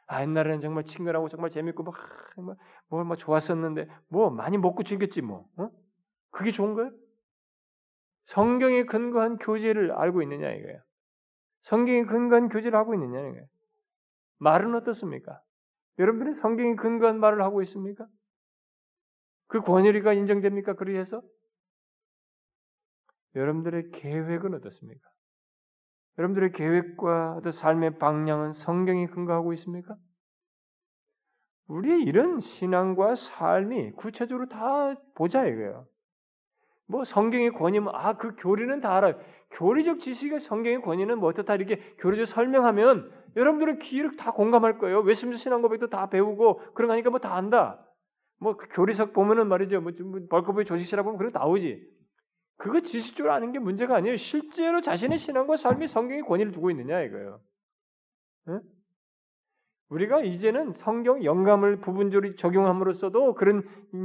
아 0.06 0.22
옛날에는 0.22 0.60
정말 0.60 0.84
친근하고 0.84 1.28
정말 1.28 1.50
재밌고 1.50 1.82
막 1.82 1.94
정말 2.34 2.56
뭘막 2.88 3.18
좋았었는데 3.18 3.88
뭐 4.08 4.30
많이 4.30 4.56
먹고 4.56 4.82
즐겼지 4.82 5.20
뭐 5.22 5.46
어? 5.56 5.70
그게 6.30 6.50
좋은 6.50 6.74
거예요? 6.74 6.90
성경에 8.24 8.84
근거한 8.84 9.38
교제를 9.38 9.92
알고 9.92 10.22
있느냐 10.22 10.50
이거예요. 10.50 10.80
성경에 11.62 12.04
근거한 12.04 12.48
교제를 12.48 12.78
하고 12.78 12.94
있느냐 12.94 13.20
이거예요. 13.20 13.46
말은 14.38 14.74
어떻습니까? 14.74 15.40
여러분들이 15.98 16.32
성경에 16.32 16.74
근거한 16.76 17.18
말을 17.18 17.42
하고 17.42 17.62
있습니까? 17.62 18.06
그 19.48 19.60
권위가 19.60 20.12
인정됩니까? 20.12 20.74
그리해서 20.74 21.22
여러분들의 23.34 23.90
계획은 23.92 24.54
어떻습니까? 24.54 25.08
여러분들의 26.18 26.52
계획과 26.52 27.40
삶의 27.52 27.98
방향은 27.98 28.52
성경에 28.52 29.06
근거하고 29.06 29.52
있습니까? 29.54 29.96
우리의 31.68 32.02
이런 32.02 32.40
신앙과 32.40 33.14
삶이 33.14 33.92
구체적으로 33.92 34.48
다 34.48 34.94
보자 35.14 35.46
이거예요. 35.46 35.86
뭐 36.86 37.04
성경의 37.04 37.52
권위면 37.52 37.94
아 37.94 38.14
그 38.14 38.34
교리는 38.36 38.80
다 38.80 38.96
알아요. 38.96 39.18
교리적 39.50 40.00
지식의 40.00 40.40
성경의 40.40 40.80
권위는 40.82 41.18
뭐 41.18 41.28
어떻다 41.28 41.54
이렇게 41.54 41.76
교리적 41.98 42.26
설명하면 42.26 43.12
여러분들은 43.36 43.78
귀를 43.78 44.16
다 44.16 44.32
공감할 44.32 44.78
거예요. 44.78 45.00
웨스민스 45.00 45.42
신앙 45.42 45.62
고백도 45.62 45.88
다 45.88 46.08
배우고 46.08 46.60
그런 46.74 46.88
거니까 46.88 47.10
뭐 47.10 47.20
다 47.20 47.34
안다. 47.36 47.84
뭐 48.40 48.56
그 48.56 48.68
교리석 48.70 49.12
보면은 49.12 49.48
말이죠. 49.48 49.80
뭐 49.82 49.92
벌크부의 50.30 50.64
조직시라 50.66 51.02
보면 51.02 51.18
그런 51.18 51.30
거 51.32 51.38
나오지. 51.38 51.97
그거 52.58 52.80
지식적으로 52.80 53.32
아는 53.32 53.52
게 53.52 53.58
문제가 53.58 53.96
아니에요. 53.96 54.16
실제로 54.16 54.80
자신의 54.80 55.18
신앙과 55.18 55.56
삶이 55.56 55.86
성경의 55.86 56.22
권위를 56.22 56.52
두고 56.52 56.70
있느냐 56.72 57.00
이거예요. 57.02 57.40
응? 58.48 58.60
우리가 59.88 60.20
이제는 60.20 60.72
성경 60.74 61.24
영감을 61.24 61.80
부분적으로 61.80 62.34
적용함으로써도 62.34 63.34
그런 63.34 63.62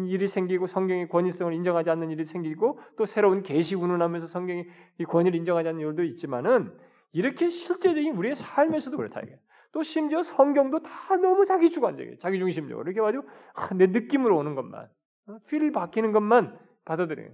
일이 0.08 0.28
생기고 0.28 0.68
성경의 0.68 1.10
권위성을 1.10 1.52
인정하지 1.52 1.90
않는 1.90 2.10
일이 2.12 2.26
생기고 2.26 2.80
또 2.96 3.06
새로운 3.06 3.44
계시 3.44 3.76
운운하면서 3.76 4.28
성경의 4.28 4.68
이 5.00 5.04
권위를 5.04 5.38
인정하지 5.40 5.70
않는 5.70 5.82
일도 5.82 6.04
있지만은 6.04 6.72
이렇게 7.12 7.50
실제적인 7.50 8.16
우리의 8.16 8.36
삶에서도 8.36 8.96
그렇다 8.96 9.22
이게. 9.22 9.38
또 9.74 9.82
심지어 9.82 10.22
성경도 10.22 10.84
다 10.84 11.16
너무 11.16 11.44
자기 11.46 11.72
주관적이에요. 11.72 12.18
자기 12.20 12.38
중심적으로 12.38 12.90
이렇게 12.90 13.02
가지고 13.02 13.28
아, 13.56 13.74
내 13.74 13.88
느낌으로 13.88 14.38
오는 14.38 14.54
것만, 14.54 14.88
필 15.48 15.68
어, 15.68 15.72
바뀌는 15.72 16.12
것만 16.12 16.58
받아들여요. 16.86 17.32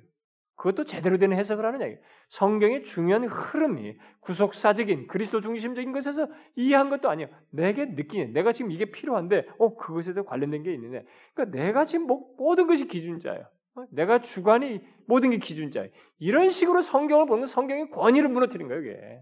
그것도 0.60 0.84
제대로 0.84 1.18
된 1.18 1.32
해석을 1.32 1.66
하느냐. 1.66 1.95
성경의 2.28 2.84
중요한 2.84 3.24
흐름이 3.24 3.97
구속사적인 4.20 5.07
그리스도 5.07 5.39
중심적인 5.39 5.93
것에서 5.93 6.28
이해한 6.57 6.89
것도 6.89 7.10
아니에요. 7.10 7.30
내게 7.49 7.86
느끼는 7.86 8.34
내가 8.34 8.51
지금 8.51 8.70
이게 8.72 8.91
필요한데 8.91 9.47
어 9.57 9.78
그것에 9.78 10.14
대 10.14 10.22
관련된 10.22 10.64
게 10.64 10.74
있느냐. 10.74 11.01
그러니까 11.34 11.57
내가 11.57 11.86
지금 11.86 12.07
뭐, 12.07 12.36
모든 12.38 12.68
것이 12.68 12.88
기준자예요. 12.88 13.45
어? 13.76 13.86
내가 13.91 14.20
주관이 14.20 14.82
모든 15.07 15.30
게 15.30 15.38
기준자예요. 15.38 15.89
이런 16.18 16.49
식으로 16.49 16.82
성경을 16.82 17.26
보면 17.26 17.45
성경의 17.45 17.91
권위를 17.91 18.28
무너뜨린 18.28 18.68
거예요. 18.68 18.82
이게. 18.82 19.22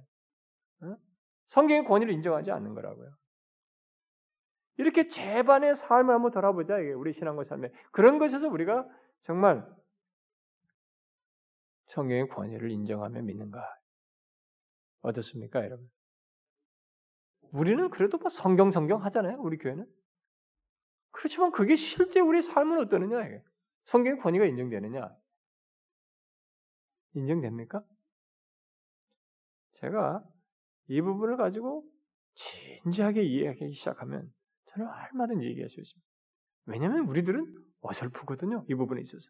어? 0.82 0.96
성경의 1.50 1.86
권위를 1.86 2.16
인정하지 2.16 2.50
않는 2.50 2.74
거라고요. 2.74 3.12
이렇게 4.78 5.08
재반의 5.08 5.76
삶을 5.76 6.16
한번 6.16 6.32
돌아보자. 6.32 6.80
이게 6.80 6.94
우리 6.94 7.14
신앙과 7.14 7.44
삶에 7.44 7.70
그런 7.92 8.18
것에서 8.18 8.48
우리가 8.48 8.88
정말 9.26 9.64
성경의 11.88 12.28
권위를 12.30 12.72
인정하며 12.72 13.22
믿는가? 13.22 13.64
어떻습니까, 15.02 15.64
여러분? 15.64 15.90
우리는 17.54 17.90
그래도 17.90 18.18
뭐 18.18 18.30
성경 18.30 18.72
성경 18.72 19.04
하잖아요, 19.06 19.40
우리 19.40 19.58
교회는. 19.58 19.86
그렇지만 21.12 21.52
그게 21.52 21.76
실제 21.76 22.20
우리 22.20 22.42
삶은 22.42 22.80
어떠느냐? 22.80 23.42
성경의 23.86 24.20
권위가 24.20 24.46
인정되느냐? 24.46 25.10
인정됩니까? 27.14 27.84
제가 29.80 30.24
이 30.88 31.02
부분을 31.02 31.38
가지고 31.38 31.86
진지하게 32.84 33.24
이해하기 33.24 33.74
시작하면 33.74 34.32
저는 34.66 34.88
얼마든지 34.88 35.46
얘기할 35.46 35.70
수 35.70 35.80
있습니다. 35.80 36.08
왜냐하면 36.66 37.08
우리들은 37.08 37.56
어설프거든요. 37.82 38.66
이 38.70 38.76
부분에 38.76 39.02
있어서. 39.02 39.30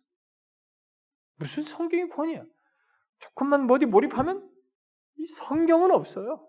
무슨 1.38 1.64
성경의 1.64 2.10
권위야? 2.10 2.44
조금만 3.20 3.70
어디 3.70 3.86
몰입하면 3.86 4.48
이 5.18 5.28
성경은 5.28 5.92
없어요. 5.92 6.48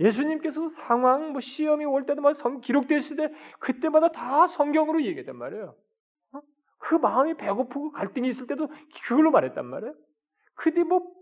예수님께서 0.00 0.68
상황, 0.68 1.32
뭐 1.32 1.40
시험이 1.40 1.84
올막 1.84 2.34
성, 2.34 2.60
기록됐을 2.60 3.16
때 3.16 3.32
그때마다 3.60 4.10
다 4.10 4.46
성경으로 4.46 5.04
얘기했단 5.04 5.36
말이에요. 5.36 5.76
어? 6.32 6.40
그 6.78 6.94
마음이 6.96 7.34
배고프고 7.34 7.92
갈등이 7.92 8.28
있을 8.28 8.46
때도 8.46 8.68
그걸로 9.06 9.30
말했단 9.30 9.64
말이에요. 9.64 9.94
근데 10.54 10.82
뭐 10.82 11.12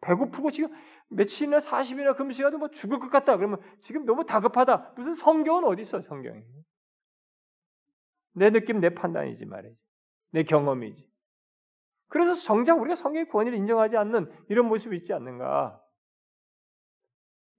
배고프고 0.00 0.50
지금 0.50 0.70
며칠이나 1.08 1.58
40일이나 1.58 2.16
금식하도 2.16 2.58
뭐 2.58 2.70
죽을 2.70 2.98
것 2.98 3.10
같다. 3.10 3.36
그러면 3.36 3.60
지금 3.80 4.06
너무 4.06 4.24
다급하다. 4.24 4.94
무슨 4.96 5.14
성경은 5.14 5.64
어디 5.64 5.82
있어, 5.82 6.00
성경이. 6.00 6.42
내 8.32 8.50
느낌, 8.50 8.80
내 8.80 8.94
판단이지 8.94 9.44
말이지. 9.44 9.76
내 10.30 10.44
경험이지. 10.44 11.09
그래서 12.10 12.34
정작 12.34 12.80
우리가 12.80 12.96
성경의 12.96 13.28
권위를 13.28 13.56
인정하지 13.56 13.96
않는 13.96 14.30
이런 14.48 14.66
모습이 14.68 14.96
있지 14.98 15.12
않는가? 15.14 15.80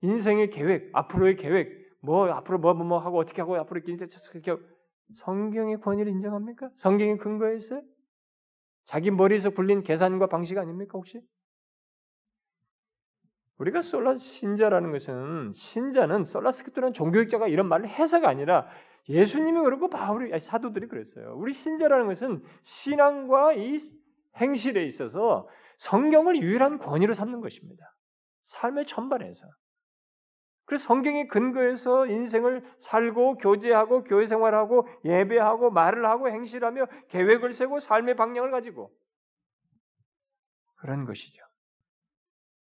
인생의 0.01 0.49
계획, 0.51 0.89
앞으로의 0.93 1.37
계획, 1.37 1.89
뭐 2.01 2.27
앞으로 2.29 2.59
뭐 2.59 2.73
뭐 2.73 2.83
뭐 2.85 2.99
하고 2.99 3.17
어떻게 3.19 3.41
하고 3.41 3.55
앞으로 3.57 3.81
인생 3.87 4.09
어떻게 4.09 4.61
성경의 5.15 5.79
권위를 5.81 6.11
인정합니까? 6.11 6.69
성경의 6.75 7.17
근거에 7.17 7.55
있어요? 7.57 7.81
자기 8.85 9.09
머리에서 9.11 9.51
굴린 9.51 9.83
계산과 9.83 10.27
방식 10.27 10.57
아닙니까 10.57 10.91
혹시? 10.95 11.21
우리가 13.57 13.81
솔라 13.81 14.17
신자라는 14.17 14.91
것은 14.91 15.53
신자는 15.53 16.25
솔라스크트라는 16.25 16.93
종교학자가 16.93 17.47
이런 17.47 17.67
말을 17.67 17.87
해서가 17.87 18.27
아니라 18.27 18.67
예수님이 19.07 19.61
그러고 19.61 19.89
바울이 19.89 20.37
사도들이 20.39 20.87
그랬어요. 20.87 21.35
우리 21.37 21.53
신자라는 21.53 22.07
것은 22.07 22.43
신앙과 22.63 23.53
이 23.53 23.77
행실에 24.37 24.85
있어서 24.85 25.47
성경을 25.77 26.41
유일한 26.41 26.77
권위로 26.77 27.13
삼는 27.13 27.41
것입니다. 27.41 27.83
삶의 28.43 28.85
전반에서. 28.85 29.47
그래서 30.65 30.85
성경의 30.85 31.27
근거에서 31.27 32.07
인생을 32.07 32.63
살고 32.79 33.37
교제하고 33.37 34.03
교회 34.03 34.25
생활하고 34.25 34.87
예배하고 35.03 35.71
말을 35.71 36.05
하고 36.05 36.29
행실하며 36.29 36.85
계획을 37.09 37.53
세고 37.53 37.79
삶의 37.79 38.15
방향을 38.15 38.51
가지고 38.51 38.91
그런 40.75 41.05
것이죠. 41.05 41.43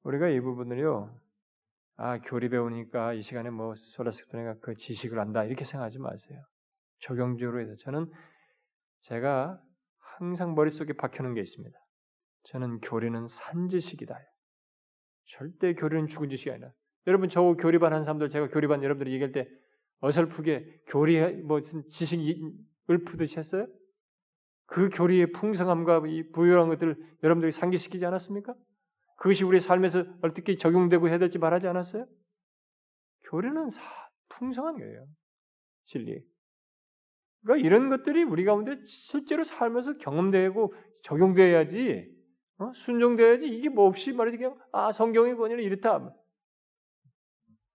우리가 0.05 0.29
이 0.29 0.41
부분을요. 0.41 1.15
아, 1.97 2.19
교리 2.19 2.49
배우니까 2.49 3.13
이 3.13 3.23
시간에 3.23 3.51
뭐 3.51 3.75
솔라스크토니가 3.75 4.57
그 4.61 4.75
지식을 4.75 5.19
안다 5.21 5.45
이렇게 5.45 5.65
생각하지 5.65 5.99
마세요. 5.99 6.43
적용적으로 7.01 7.61
해서 7.61 7.75
저는 7.77 8.11
제가 9.03 9.61
항상 10.19 10.55
머릿속에 10.55 10.93
박혀놓은 10.95 11.35
게 11.35 11.41
있습니다. 11.41 11.79
저는 12.45 12.81
교리는 12.81 13.27
산지식이다. 13.29 14.19
절대 15.27 15.75
교리는 15.75 16.07
죽은 16.09 16.29
지식이 16.29 16.51
아니라. 16.51 16.73
여러분 17.07 17.29
저 17.29 17.43
교리반 17.55 17.93
한 17.93 18.05
사람들 18.05 18.29
제가 18.29 18.49
교리반 18.49 18.83
여러분들이 18.83 19.13
얘기할 19.15 19.33
때 19.33 19.49
어설프게 20.01 20.83
교리 20.87 21.21
무슨 21.43 21.89
지식이 21.89 22.53
읊프듯이 22.91 23.39
했어요? 23.39 23.67
그 24.67 24.89
교리의 24.89 25.33
풍성함과 25.33 26.03
이 26.07 26.31
부유한 26.33 26.69
것들을 26.69 26.97
여러분들이 27.23 27.53
상기시키지 27.53 28.05
않았습니까? 28.07 28.55
그것이 29.19 29.45
우리 29.45 29.61
삶에서 29.61 30.05
어떻게 30.23 30.57
적용되고 30.57 31.09
해야 31.09 31.19
될지 31.19 31.39
말하지 31.39 31.69
않았어요? 31.69 32.07
교리는 33.31 33.69
풍성한 34.31 34.79
거예요. 34.79 35.07
진리. 35.85 36.21
그러니까 37.43 37.67
이런 37.67 37.89
것들이 37.89 38.23
우리 38.23 38.45
가운데 38.45 38.77
실제로 38.85 39.45
살면서 39.45 39.99
경험되고 39.99 40.75
적용돼야지 41.03 42.11
어? 42.59 42.73
순종돼야지 42.75 43.49
이게 43.49 43.69
뭐 43.69 43.87
없이 43.87 44.13
말이지 44.13 44.39
그냥 44.39 44.59
아 44.73 44.93
성경의 44.93 45.37
권위는 45.37 45.63
이렇다. 45.65 46.15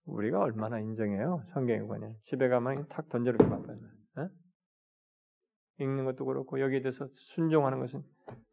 우리가 0.05 0.39
얼마나 0.39 0.79
인정해요 0.79 1.43
성경의 1.53 1.87
권위. 1.87 2.13
집에 2.23 2.47
가면 2.47 2.87
탁 2.87 3.09
던져놓고 3.09 3.49
바빠요. 3.49 3.77
어? 4.17 4.29
읽는 5.79 6.05
것도 6.05 6.25
그렇고 6.25 6.61
여기에 6.61 6.81
대해서 6.81 7.07
순종하는 7.11 7.79
것은 7.79 8.03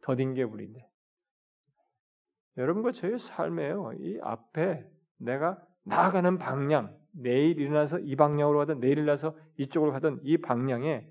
더딘 0.01 0.33
게 0.33 0.43
우리인데 0.43 0.85
여러분과 2.57 2.91
저의 2.91 3.19
삶에요. 3.19 3.93
이 3.99 4.19
앞에 4.21 4.85
내가 5.17 5.61
나아가는 5.85 6.37
방향, 6.37 6.97
내일 7.17 7.59
일어나서 7.59 7.99
이 7.99 8.15
방향으로 8.15 8.59
가든 8.59 8.79
내일 8.79 8.97
일어나서 8.97 9.37
이쪽으로 9.57 9.91
가든 9.91 10.19
이 10.23 10.37
방향에 10.37 11.07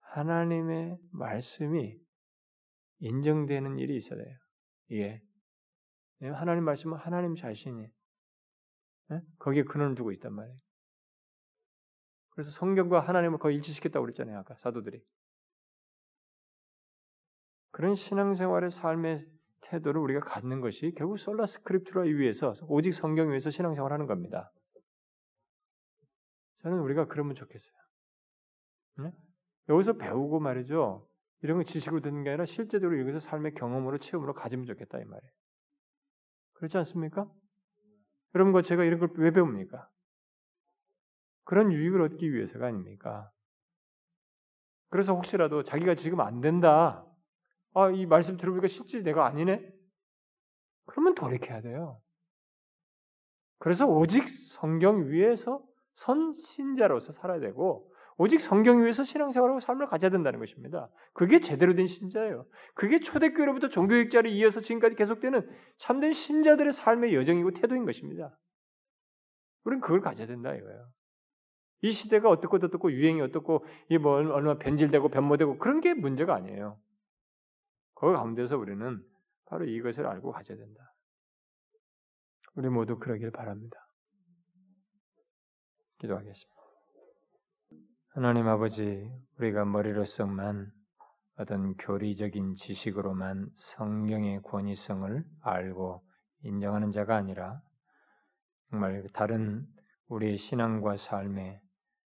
하나님의 0.00 0.96
말씀이 1.10 1.98
인정되는 3.00 3.78
일이 3.78 3.96
있어야 3.96 4.22
돼요. 4.22 4.36
이게 4.88 5.22
하나님 6.20 6.64
말씀은 6.64 6.96
하나님 6.96 7.34
자신이 7.34 7.86
예? 9.10 9.20
거기에 9.38 9.64
근원을 9.64 9.96
두고 9.96 10.12
있단 10.12 10.32
말이에요. 10.32 10.56
그래서 12.30 12.50
성경과 12.52 13.00
하나님을 13.00 13.38
거의 13.38 13.56
일치시켰다고 13.56 14.04
그랬잖아요. 14.04 14.38
아까 14.38 14.54
사도들이. 14.56 15.02
그런 17.70 17.94
신앙생활의 17.94 18.70
삶의 18.70 19.26
태도를 19.62 20.00
우리가 20.00 20.20
갖는 20.20 20.60
것이 20.60 20.92
결국 20.96 21.18
솔라 21.18 21.46
스크립트라 21.46 22.02
위해서 22.02 22.52
오직 22.68 22.92
성경 22.92 23.32
위에서 23.32 23.50
신앙생활하는 23.50 24.06
겁니다. 24.06 24.52
저는 26.64 26.78
우리가 26.80 27.06
그러면 27.06 27.34
좋겠어요. 27.34 27.76
네? 28.98 29.12
여기서 29.68 29.94
배우고 29.94 30.40
말이죠. 30.40 31.06
이런 31.42 31.58
거 31.58 31.64
지식으로 31.64 32.00
듣는 32.00 32.24
게 32.24 32.30
아니라 32.30 32.46
실제적으로 32.46 32.98
여기서 33.00 33.20
삶의 33.20 33.52
경험으로 33.52 33.98
체험으로 33.98 34.32
가지면 34.32 34.64
좋겠다 34.64 34.98
이 34.98 35.04
말이에요. 35.04 35.32
그렇지 36.54 36.78
않습니까? 36.78 37.30
여러분과 38.34 38.62
제가 38.62 38.82
이런 38.82 38.98
걸 38.98 39.10
왜 39.16 39.30
배웁니까? 39.30 39.90
그런 41.44 41.70
유익을 41.70 42.00
얻기 42.00 42.32
위해서가 42.32 42.66
아닙니까? 42.66 43.30
그래서 44.88 45.14
혹시라도 45.14 45.62
자기가 45.62 45.94
지금 45.96 46.20
안 46.20 46.40
된다. 46.40 47.04
아, 47.74 47.90
이 47.90 48.06
말씀 48.06 48.38
들어보니까 48.38 48.68
실제 48.68 49.02
내가 49.02 49.26
아니네? 49.26 49.70
그러면 50.86 51.14
돌이켜야 51.14 51.60
돼요. 51.60 52.00
그래서 53.58 53.86
오직 53.86 54.26
성경 54.54 55.10
위에서 55.10 55.62
선신자로서 55.94 57.12
살아야 57.12 57.40
되고, 57.40 57.90
오직 58.16 58.40
성경 58.40 58.84
위에서 58.84 59.02
신앙생활하고 59.02 59.60
삶을 59.60 59.88
가져야 59.88 60.10
된다는 60.10 60.38
것입니다. 60.38 60.88
그게 61.14 61.40
제대로 61.40 61.74
된 61.74 61.86
신자예요. 61.86 62.46
그게 62.74 63.00
초대교회로부터 63.00 63.68
종교육자를 63.68 64.30
이어서 64.30 64.60
지금까지 64.60 64.94
계속되는 64.94 65.48
참된 65.78 66.12
신자들의 66.12 66.72
삶의 66.72 67.14
여정이고 67.14 67.52
태도인 67.52 67.84
것입니다. 67.84 68.36
우리는 69.64 69.80
그걸 69.80 70.00
가져야 70.00 70.26
된다 70.26 70.54
이거예요. 70.54 70.88
이 71.82 71.90
시대가 71.90 72.30
어떻고 72.30 72.56
어떻고 72.56 72.92
유행이 72.92 73.20
어떻고 73.20 73.66
이뭐 73.90 74.12
얼마나 74.12 74.58
변질되고 74.58 75.08
변모되고 75.08 75.58
그런 75.58 75.80
게 75.80 75.92
문제가 75.92 76.34
아니에요. 76.34 76.78
그 77.94 78.12
가운데서 78.12 78.56
우리는 78.56 79.02
바로 79.46 79.64
이것을 79.64 80.06
알고 80.06 80.32
가져야 80.32 80.56
된다. 80.56 80.94
우리 82.54 82.68
모두 82.68 82.98
그러길 82.98 83.32
바랍니다. 83.32 83.83
기도하겠습니다. 86.04 86.54
하나님 88.10 88.46
아버지, 88.46 89.10
우리가 89.38 89.64
머리로서만 89.64 90.70
어떤 91.36 91.74
교리적인 91.76 92.56
지식으로만 92.56 93.50
성경의 93.76 94.42
권위성을 94.42 95.24
알고 95.40 96.04
인정하는 96.42 96.92
자가 96.92 97.16
아니라 97.16 97.60
정말 98.70 99.06
다른 99.14 99.66
우리의 100.08 100.36
신앙과 100.36 100.96
삶에 100.96 101.60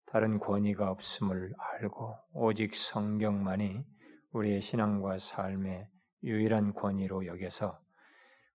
다른 0.06 0.38
권위가 0.38 0.90
없음을 0.90 1.52
알고 1.58 2.16
오직 2.32 2.74
성경만이 2.74 3.84
우리의 4.32 4.62
신앙과 4.62 5.18
삶의 5.18 5.88
유일한 6.22 6.72
권위로 6.72 7.26
여겨서 7.26 7.78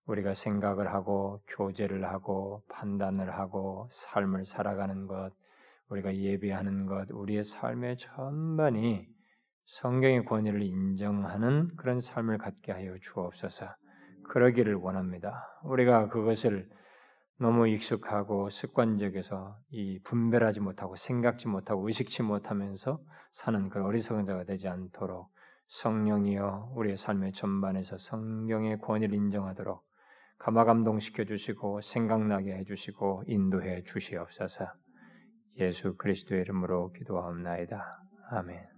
우리가 0.06 0.34
생각을 0.34 0.92
하고 0.92 1.40
교제를 1.56 2.04
하고 2.04 2.62
판단을 2.68 3.32
하고 3.34 3.88
삶을 3.92 4.44
살아가는 4.44 5.06
것, 5.06 5.30
우리가 5.88 6.14
예배하는 6.14 6.86
것, 6.86 7.10
우리의 7.10 7.44
삶의 7.44 7.96
전반이 7.98 9.06
성경의 9.66 10.24
권위를 10.26 10.62
인정하는 10.62 11.70
그런 11.76 12.00
삶을 12.00 12.38
갖게 12.38 12.72
하여 12.72 12.96
주옵소서. 13.00 13.66
그러기를 14.28 14.74
원합니다. 14.74 15.46
우리가 15.64 16.08
그것을 16.08 16.68
너무 17.38 17.66
익숙하고 17.68 18.48
습관적에서 18.48 19.58
이 19.70 19.98
분별하지 20.04 20.60
못하고 20.60 20.96
생각지 20.96 21.48
못하고 21.48 21.86
의식치 21.86 22.22
못하면서 22.22 23.00
사는 23.32 23.68
그 23.70 23.82
어리석은 23.82 24.26
자가 24.26 24.44
되지 24.44 24.68
않도록 24.68 25.30
성령이여 25.66 26.72
우리의 26.76 26.96
삶의 26.96 27.32
전반에서 27.32 27.98
성경의 27.98 28.78
권위를 28.78 29.14
인정하도록 29.14 29.83
감화감동시켜 30.44 31.24
주시고 31.24 31.80
생각나게 31.80 32.52
해 32.52 32.64
주시고 32.64 33.24
인도해 33.26 33.82
주시옵소서. 33.84 34.66
예수 35.58 35.96
그리스도의 35.96 36.42
이름으로 36.42 36.92
기도하옵나이다. 36.92 38.02
아멘. 38.30 38.73